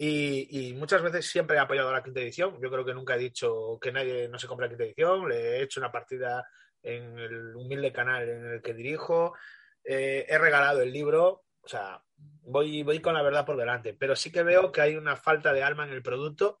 [0.00, 2.60] Y, muchas veces siempre he apoyado la quinta edición.
[2.62, 5.28] Yo creo que nunca he dicho que nadie no se compre la quinta edición.
[5.28, 6.48] Le he hecho una partida
[6.82, 9.34] en el humilde canal en el que dirijo.
[9.82, 11.44] Eh, he regalado el libro.
[11.60, 13.92] O sea, voy, voy con la verdad por delante.
[13.92, 16.60] Pero sí que veo que hay una falta de alma en el producto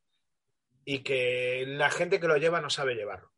[0.84, 3.32] y que la gente que lo lleva no sabe llevarlo.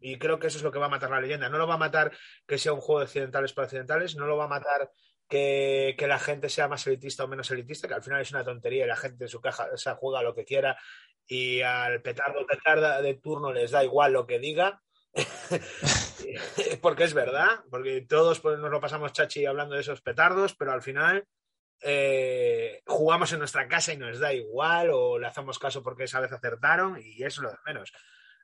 [0.00, 1.48] Y creo que eso es lo que va a matar la leyenda.
[1.48, 2.12] No lo va a matar
[2.46, 4.90] que sea un juego de occidentales para occidentales, no lo va a matar
[5.28, 8.84] que, la gente sea más elitista o menos elitista, que al final es una tontería
[8.84, 10.78] y la gente en su caja o juega lo que quiera
[11.26, 14.80] y al petardo petarda de turno les da igual lo que diga.
[16.82, 20.72] porque es verdad, porque todos pues, nos lo pasamos chachi hablando de esos petardos, pero
[20.72, 21.24] al final
[21.82, 26.18] eh, jugamos en nuestra casa y nos da igual, o le hacemos caso porque esa
[26.18, 27.92] vez acertaron, y eso es lo de menos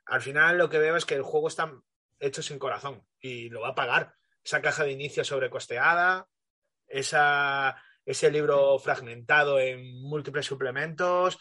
[0.05, 1.71] al final lo que veo es que el juego está
[2.19, 4.13] hecho sin corazón y lo va a pagar.
[4.43, 6.27] Esa caja de inicio sobrecosteada,
[6.91, 7.75] esa,
[8.05, 11.39] ese libro fragmentado en múltiples suplementos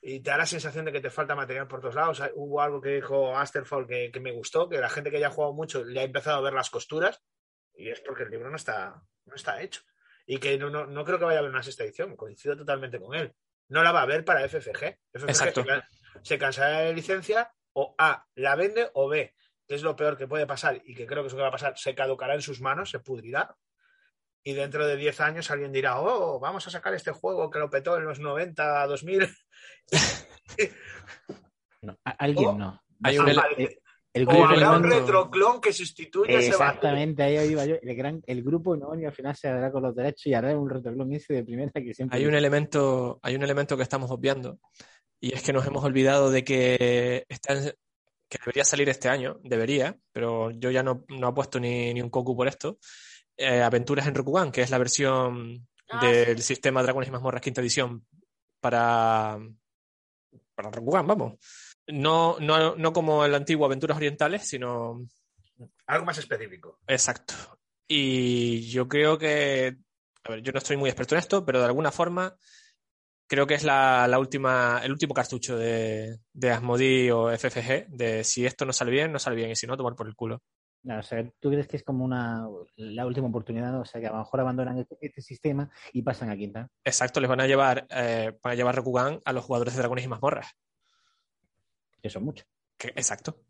[0.00, 2.22] y te da la sensación de que te falta material por todos lados.
[2.34, 5.52] Hubo algo que dijo Asterfall que, me gustó, que la gente que ya ha jugado
[5.52, 7.22] mucho le ha empezado a ver las costuras
[7.74, 9.82] y es porque el libro no está, no está hecho.
[10.26, 13.14] Y que no, no, creo que vaya a haber una sexta edición, coincido totalmente con
[13.14, 13.32] él.
[13.68, 14.98] No la va a haber para FFG.
[15.12, 15.64] FFG Exacto.
[15.64, 15.82] Se,
[16.22, 19.34] se cansará de licencia o A, la vende o B,
[19.66, 21.48] que es lo peor que puede pasar y que creo que es lo que va
[21.48, 23.56] a pasar, se caducará en sus manos, se pudrirá.
[24.48, 27.68] Y dentro de 10 años alguien dirá, oh, vamos a sacar este juego que lo
[27.68, 29.28] petó en los 90, 2000.
[31.82, 32.82] no, alguien no.
[33.02, 37.74] Hay un, el, grupo, o habrá un retroclon que sustituya Exactamente, ahí iba yo.
[37.82, 40.58] El, gran, el grupo no, y al final se hará con los derechos y hará
[40.58, 42.18] un retroclon ese de primera que siempre.
[42.18, 44.58] Hay un, elemento, hay un elemento que estamos obviando
[45.20, 50.50] y es que nos hemos olvidado de que, que debería salir este año, debería, pero
[50.52, 52.78] yo ya no, no apuesto ni, ni un coco por esto.
[53.40, 57.60] Eh, Aventuras en Rokugan, que es la versión ah, del sistema Dragones y Mazmorras quinta
[57.60, 58.04] edición
[58.60, 59.38] para,
[60.56, 61.34] para Rokugan, vamos.
[61.86, 65.06] No, no, no como el antiguo Aventuras Orientales, sino.
[65.86, 66.80] Algo más específico.
[66.88, 67.34] Exacto.
[67.86, 69.76] Y yo creo que.
[70.24, 72.36] A ver, yo no estoy muy experto en esto, pero de alguna forma
[73.28, 78.44] creo que es la, última, el último cartucho de, de Asmodee o FFG, de si
[78.44, 80.42] esto no sale bien, no sale bien, y si no, tomar por el culo.
[80.84, 83.78] O sea, ¿tú crees que es como una la última oportunidad?
[83.80, 86.68] O sea, que a lo mejor abandonan este, este sistema y pasan a quinta.
[86.84, 90.04] Exacto, les van a llevar, eh, van a llevar Rokugan a los jugadores de Dragones
[90.04, 90.54] y Mazmorras.
[92.00, 92.46] Que son muchos.
[92.94, 93.40] exacto.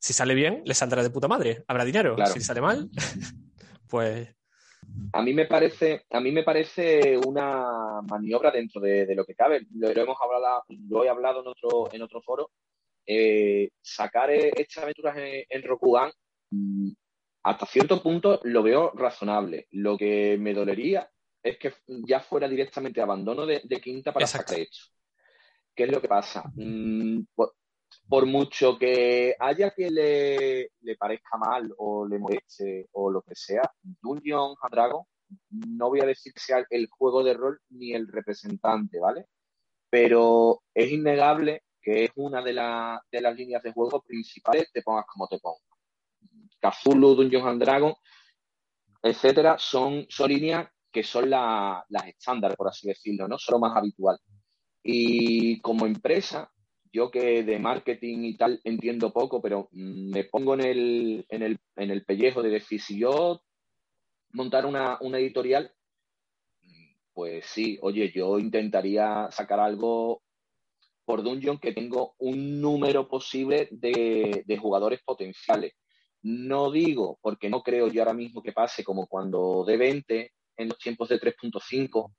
[0.00, 2.16] Si sale bien, le saldrá de puta madre, habrá dinero.
[2.26, 2.88] Si sale mal,
[3.88, 4.28] pues
[5.12, 9.66] a mí me parece, a mí me parece una maniobra dentro de, lo que cabe.
[9.74, 12.50] Lo, hemos hablado, lo he hablado en otro, en otro foro.
[13.06, 16.10] Eh, sacar estas aventuras en, en Rokugan,
[17.42, 19.66] hasta cierto punto lo veo razonable.
[19.72, 21.10] Lo que me dolería
[21.42, 24.78] es que ya fuera directamente abandono de, quinta para sacar esto.
[25.74, 26.44] ¿Qué es lo que pasa?
[26.54, 27.20] Mm,
[28.08, 33.34] por mucho que haya que le, le, parezca mal o le moleste o lo que
[33.34, 35.04] sea, Dungeon and Dragon
[35.50, 39.26] no voy a decir que sea el juego de rol ni el representante, ¿vale?
[39.90, 45.06] Pero es innegable que es una de, de las líneas de juego principales, te pongas
[45.06, 45.67] como te pongas.
[46.60, 47.96] Cthulhu, Dungeons and Dragons,
[49.02, 53.38] etcétera, son, son líneas que son las estándar, por así decirlo, ¿no?
[53.38, 54.18] Son lo más habitual.
[54.82, 56.50] Y como empresa,
[56.92, 61.58] yo que de marketing y tal entiendo poco, pero me pongo en el, en el,
[61.76, 63.40] en el pellejo de decir, si yo
[64.32, 65.72] montar una, editorial,
[67.12, 70.22] pues sí, oye, yo intentaría sacar algo
[71.04, 75.72] por Dungeon que tengo un número posible de, de, jugadores potenciales.
[76.22, 80.68] No digo, porque no creo yo ahora mismo que pase como cuando de 20 en
[80.68, 82.12] los tiempos de 3.5,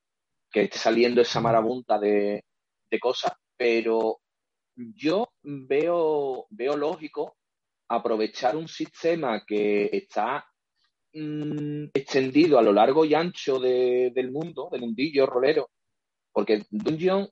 [0.52, 2.44] que esté saliendo esa marabunta de,
[2.90, 4.22] de cosas, pero
[4.76, 7.36] yo veo, veo lógico
[7.90, 10.46] aprovechar un sistema que está
[11.14, 15.70] mm, extendido a lo largo y ancho del mundo, del mundillo rolero,
[16.32, 17.28] porque Dungeon,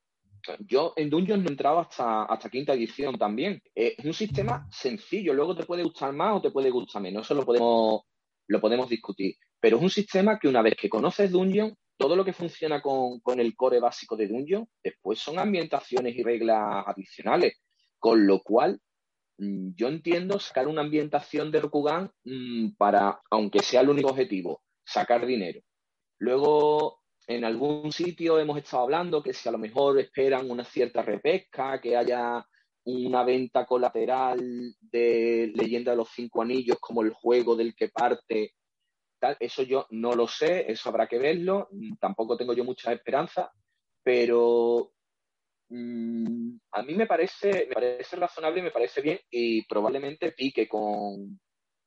[0.59, 3.61] yo en Dungeon no he entrado hasta, hasta quinta edición también.
[3.73, 7.33] Es un sistema sencillo, luego te puede gustar más o te puede gustar menos, eso
[7.33, 8.01] lo podemos,
[8.47, 9.35] lo podemos discutir.
[9.59, 13.21] Pero es un sistema que una vez que conoces Dungeon, todo lo que funciona con,
[13.39, 17.55] el core básico de Dungeon, después son ambientaciones y reglas adicionales.
[17.99, 18.79] Con lo cual,
[19.39, 24.61] mm, yo entiendo sacar una ambientación de Rokugan mm, para, aunque sea el único objetivo,
[24.85, 25.61] sacar dinero.
[26.19, 31.01] Luego, en algún sitio hemos estado hablando que si a lo mejor esperan una cierta
[31.01, 32.45] repesca, que haya
[32.86, 34.39] una venta colateral
[34.80, 38.53] de Leyenda de los Cinco Anillos como el juego del que parte
[39.39, 41.69] eso yo no lo sé, eso habrá que verlo,
[41.99, 43.51] tampoco tengo yo mucha esperanza,
[44.03, 44.91] pero
[45.69, 51.39] mm, a mí me parece, me parece razonable me parece bien y probablemente pique con,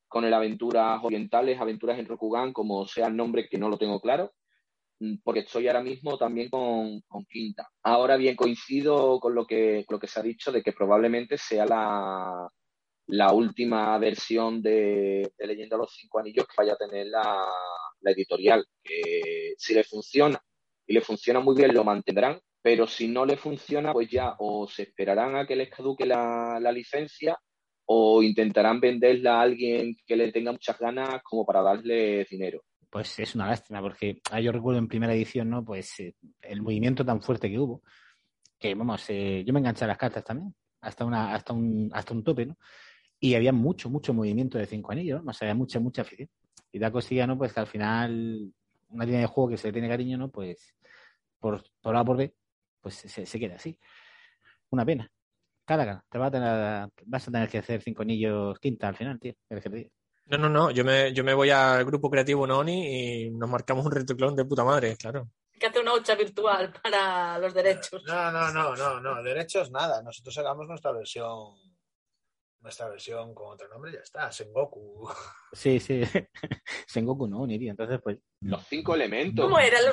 [0.09, 4.01] con el Aventuras Orientales, Aventuras en Rokugan, como sea el nombre que no lo tengo
[4.01, 4.33] claro,
[5.23, 7.69] porque estoy ahora mismo también con, Quinta.
[7.83, 11.39] Ahora bien, coincido con lo que, con lo que se ha dicho de que probablemente
[11.39, 12.49] sea la,
[13.07, 17.47] la última versión de, de Leyenda los Cinco Anillos que vaya a tener la,
[18.03, 18.65] editorial.
[19.57, 20.41] Si le funciona
[20.87, 24.67] y le funciona muy bien, lo mantendrán, pero si no le funciona, pues ya o
[24.69, 27.39] se esperarán a que les caduque la, licencia
[27.87, 32.63] o intentarán venderla a alguien que le tenga muchas ganas como para darle dinero.
[32.91, 35.65] Pues es una lástima, porque ah, yo recuerdo en primera edición, ¿no?
[35.65, 37.83] Pues eh, el movimiento tan fuerte que hubo,
[38.59, 42.15] que vamos, eh, yo me enganché a las cartas también, hasta una, hasta un, hasta
[42.15, 42.57] un tope, ¿no?
[43.21, 45.31] Y había mucho, mucho movimiento de cinco anillos, ¿no?
[45.31, 46.29] O sea, había mucha, mucha afición.
[46.73, 47.39] Y da cosilla, ¿no?
[47.39, 48.53] Pues que al final,
[48.89, 50.31] una línea de juego que se le tiene cariño, ¿no?
[50.31, 50.75] Pues
[51.39, 52.35] por, por A por B,
[52.81, 53.79] pues se, queda así.
[54.71, 55.11] Una pena.
[55.65, 59.21] Cálaga, te vas a tener, vas a tener que hacer cinco anillos quinta al final,
[59.21, 59.35] tío.
[60.31, 60.71] No, no, no.
[60.71, 64.45] Yo me, yo me voy al grupo creativo Noni y nos marcamos un retroclon de
[64.45, 65.29] puta madre, claro.
[65.59, 68.05] que hacer una hucha virtual para los derechos.
[68.07, 69.23] No, no, no, no, no.
[69.23, 70.03] Derechos nada.
[70.03, 71.55] Nosotros hagamos nuestra versión
[72.61, 75.09] nuestra versión con otro nombre, ya está, Sengoku.
[75.53, 76.03] Sí, sí,
[76.87, 78.19] Sengoku no, ni entonces pues...
[78.41, 79.45] Los cinco elementos.
[79.45, 79.87] ¿Cómo era el,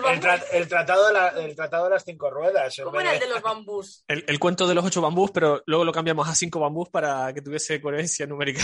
[0.54, 2.80] el, tratado de el tratado de las cinco ruedas.
[2.84, 4.06] ¿Cómo era el de los bambús?
[4.08, 7.42] El, cuento de los ocho bambús, pero luego lo cambiamos a cinco bambús para que
[7.42, 8.62] tuviese coherencia numérica.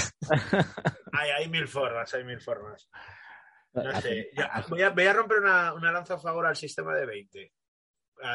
[1.12, 2.88] hay, hay mil formas, hay mil formas.
[3.74, 4.30] No sé,
[4.70, 7.54] voy, a, voy, a, romper una, una, lanza a favor al sistema de 20.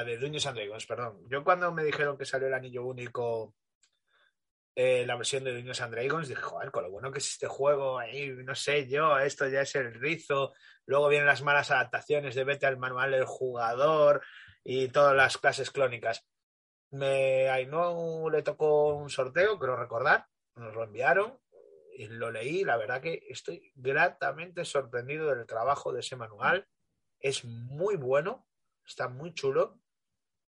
[0.05, 1.23] de Dungeons and Dragons, perdón.
[1.31, 3.55] Yo cuando me dijeron que salió el anillo único
[4.81, 7.49] eh, la versión de Dungeons and Dragons, dije, joder, con lo bueno que es este
[7.49, 10.55] juego, ahí, no sé yo, esto ya es el rizo.
[10.87, 14.23] Luego vienen las malas adaptaciones de vete al manual del jugador
[14.63, 16.25] y todas las clases clónicas.
[16.93, 21.41] Me, a no le tocó un sorteo, creo recordar, nos lo enviaron
[21.97, 22.63] y lo leí.
[22.63, 26.69] La verdad que estoy gratamente sorprendido del trabajo de ese manual.
[27.19, 28.47] Es muy bueno,
[28.87, 29.81] está muy chulo.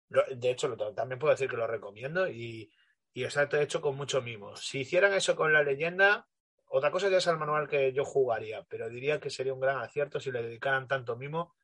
[0.09, 2.71] De hecho, también puedo decir que lo recomiendo y
[3.15, 4.57] y está hecho con mucho mimo.
[4.57, 6.27] Si hicieran eso con la leyenda,
[6.67, 9.77] otra cosa ya es el manual que yo jugaría, pero diría que sería un gran
[9.77, 11.55] acierto si le dedicaran tanto mimo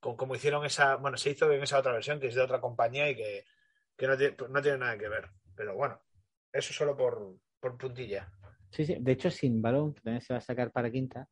[0.00, 2.62] con como hicieron esa, bueno, se hizo en esa otra versión que es de otra
[2.62, 3.44] compañía y que,
[4.06, 4.16] no,
[4.62, 5.28] tiene, nada que ver.
[5.54, 6.00] Pero bueno,
[6.50, 8.32] eso solo por, por puntilla.
[8.70, 8.96] Sí, sí.
[8.98, 11.28] De hecho, sin balón, que también se va a sacar para quinta,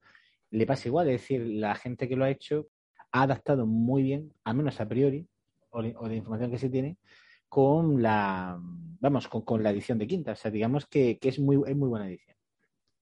[0.50, 1.08] le pasa igual.
[1.08, 2.68] Es decir, la gente que lo ha hecho
[3.12, 5.26] ha adaptado muy bien, al menos a priori,
[5.70, 6.98] o de información que se tiene,
[7.55, 10.32] con la, vamos, con, con, la edición de quinta.
[10.32, 12.36] O sea, digamos que, que es, muy, es muy buena edición.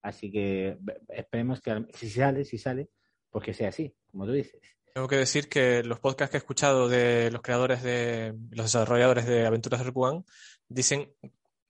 [0.03, 0.77] Así que
[1.09, 2.91] esperemos que si sale, si sale,
[3.31, 4.61] pues que sea así, como tú dices.
[4.93, 9.25] Tengo que decir que los podcasts que he escuchado de los creadores de los desarrolladores
[9.25, 10.23] de Aventuras de Rogue
[10.69, 11.11] dicen,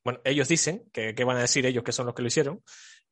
[0.03, 2.65] bueno, ellos dicen, que, van a decir ellos que son los que lo hicieron,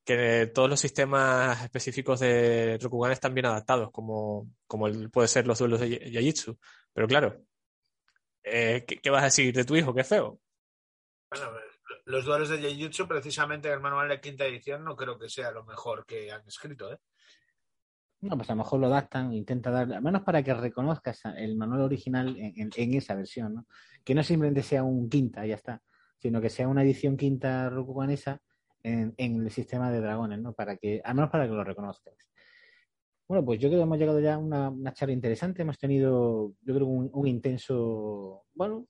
[0.04, 5.46] que todos los sistemas específicos de Rokugan están bien adaptados, como, como el, puede ser
[5.46, 6.58] los duelos de Yajitsu.
[6.92, 7.40] Pero claro,
[8.44, 9.94] eh, ¿qué, ¿qué, vas a decir de tu hijo?
[9.94, 10.40] Qué feo.
[11.30, 11.52] Bueno,
[12.06, 15.50] los duelos de Jujutsu, precisamente en el manual de quinta edición, no creo que sea
[15.50, 16.98] lo mejor que han escrito, ¿eh?
[18.22, 21.56] No, pues a lo mejor lo adaptan, intenta dar, al menos para que reconozcas el
[21.56, 23.66] manual original en, en, en esa versión, ¿no?
[24.04, 25.80] Que no simplemente sea un quinta, ya está,
[26.18, 28.40] sino que sea una edición quinta rokuganesa
[28.82, 30.52] en, en el sistema de dragones, ¿no?
[30.52, 32.14] Para que, al menos para que lo reconozcas.
[33.30, 35.62] Bueno, pues yo creo que hemos llegado ya a una, charla interesante.
[35.62, 38.88] Hemos tenido, yo creo, un, intenso, bueno,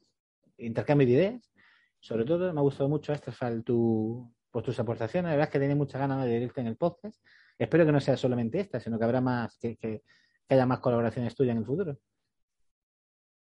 [0.56, 1.52] intercambio de ideas.
[1.98, 5.24] Sobre todo, me ha gustado mucho, Estrafal, tu, pues, tus aportaciones.
[5.28, 7.22] La verdad es que tenía muchas ganas de irte en el podcast.
[7.58, 10.04] Espero que no sea solamente esta, sino que habrá más, que
[10.48, 11.98] haya más colaboraciones tuyas en el futuro.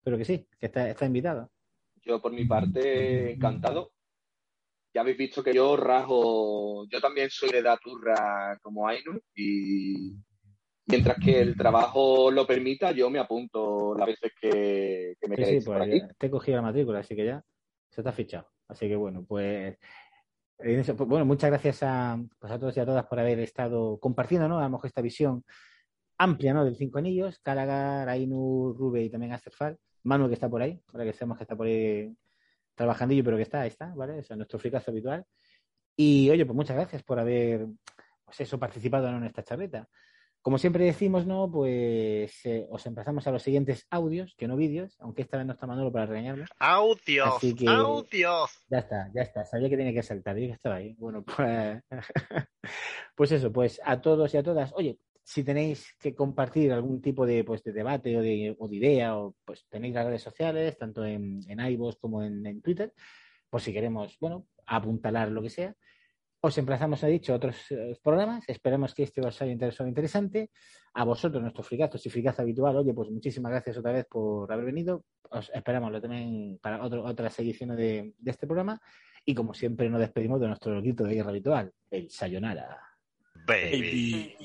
[0.03, 1.51] Pero que sí, que está, está invitado.
[1.97, 3.93] Yo, por mi parte, encantado.
[4.95, 10.17] Ya habéis visto que yo rajo, yo también soy de Daturra como Ainu y
[10.89, 15.43] mientras que el trabajo lo permita, yo me apunto las veces que, que me sí,
[15.43, 16.03] queréis sí, pues por aquí.
[16.19, 17.43] Te he cogido la matrícula, así que ya
[17.91, 18.49] se te ha fichado.
[18.69, 19.79] Así que bueno, pues
[21.07, 24.59] bueno, muchas gracias a, pues a todos y a todas por haber estado compartiendo, ¿no?
[24.59, 25.45] A lo mejor esta visión
[26.19, 26.65] amplia, ¿no?
[26.65, 29.79] Del Cinco Anillos, Calagar, Ainu, Rube y también Asterfal.
[30.03, 32.13] Manu que está por ahí, para que seamos que está por ahí
[32.75, 34.19] trabajandillo, pero que está, ahí está, ¿vale?
[34.19, 35.25] Eso es nuestro fricazo habitual.
[35.97, 37.67] Y oye, pues muchas gracias por haber,
[38.25, 39.19] pues eso, participado ¿no?
[39.19, 39.89] en esta charleta.
[40.49, 41.51] Como siempre decimos, ¿no?
[41.51, 45.53] Pues eh, os empezamos a los siguientes audios, que no vídeos, aunque esta vez no
[45.53, 46.47] está Manolo para regañarme.
[46.59, 47.35] ¡Audios!
[47.37, 48.65] Así que, ¡Audios!
[48.71, 49.45] Ya está, ya está.
[49.45, 50.95] Sabía que tenía que saltar, yo que estaba ahí.
[50.95, 51.83] Bueno, pues,
[53.15, 54.73] pues eso, pues a todos y a todas.
[54.73, 58.77] Oye, si tenéis que compartir algún tipo de, pues, de debate o de, o de
[58.77, 62.95] idea, o pues tenéis las redes sociales, tanto en, en iVoox como en, en Twitter,
[63.51, 65.77] pues si queremos, bueno, apuntalar lo que sea.
[66.41, 68.49] Os emplazamos, he dicho, a otros eh, programas.
[68.49, 70.51] Esperamos que este os haya interesado interesante.
[70.95, 74.67] A vosotros, nuestros frigazos y frigaz habitual, oye, pues muchísimas gracias otra vez por haber
[74.67, 75.05] venido.
[75.31, 78.81] Os esperamos también para otro, otras ediciones de, de, este programa.
[79.25, 82.81] Y como siempre, nos despedimos de nuestro grito de guerra habitual, el Sayonara.
[83.47, 84.37] Baby.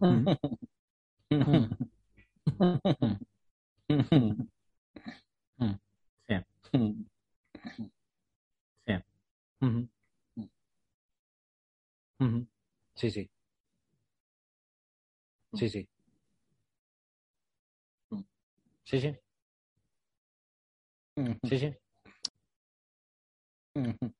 [0.00, 0.58] 嗯哼哼
[1.30, 2.80] 嗯哼
[3.88, 4.48] 嗯哼
[5.58, 5.78] 嗯
[6.26, 7.06] 这样嗯
[8.86, 9.02] 嗯
[9.64, 9.88] 嗯
[10.36, 10.48] 嗯
[12.18, 12.46] 嗯
[12.94, 13.28] 谢谢
[15.68, 15.86] 谢
[18.10, 18.24] 嗯
[18.84, 19.22] 谢谢
[21.16, 21.74] 嗯谢谢
[23.74, 24.12] 嗯哼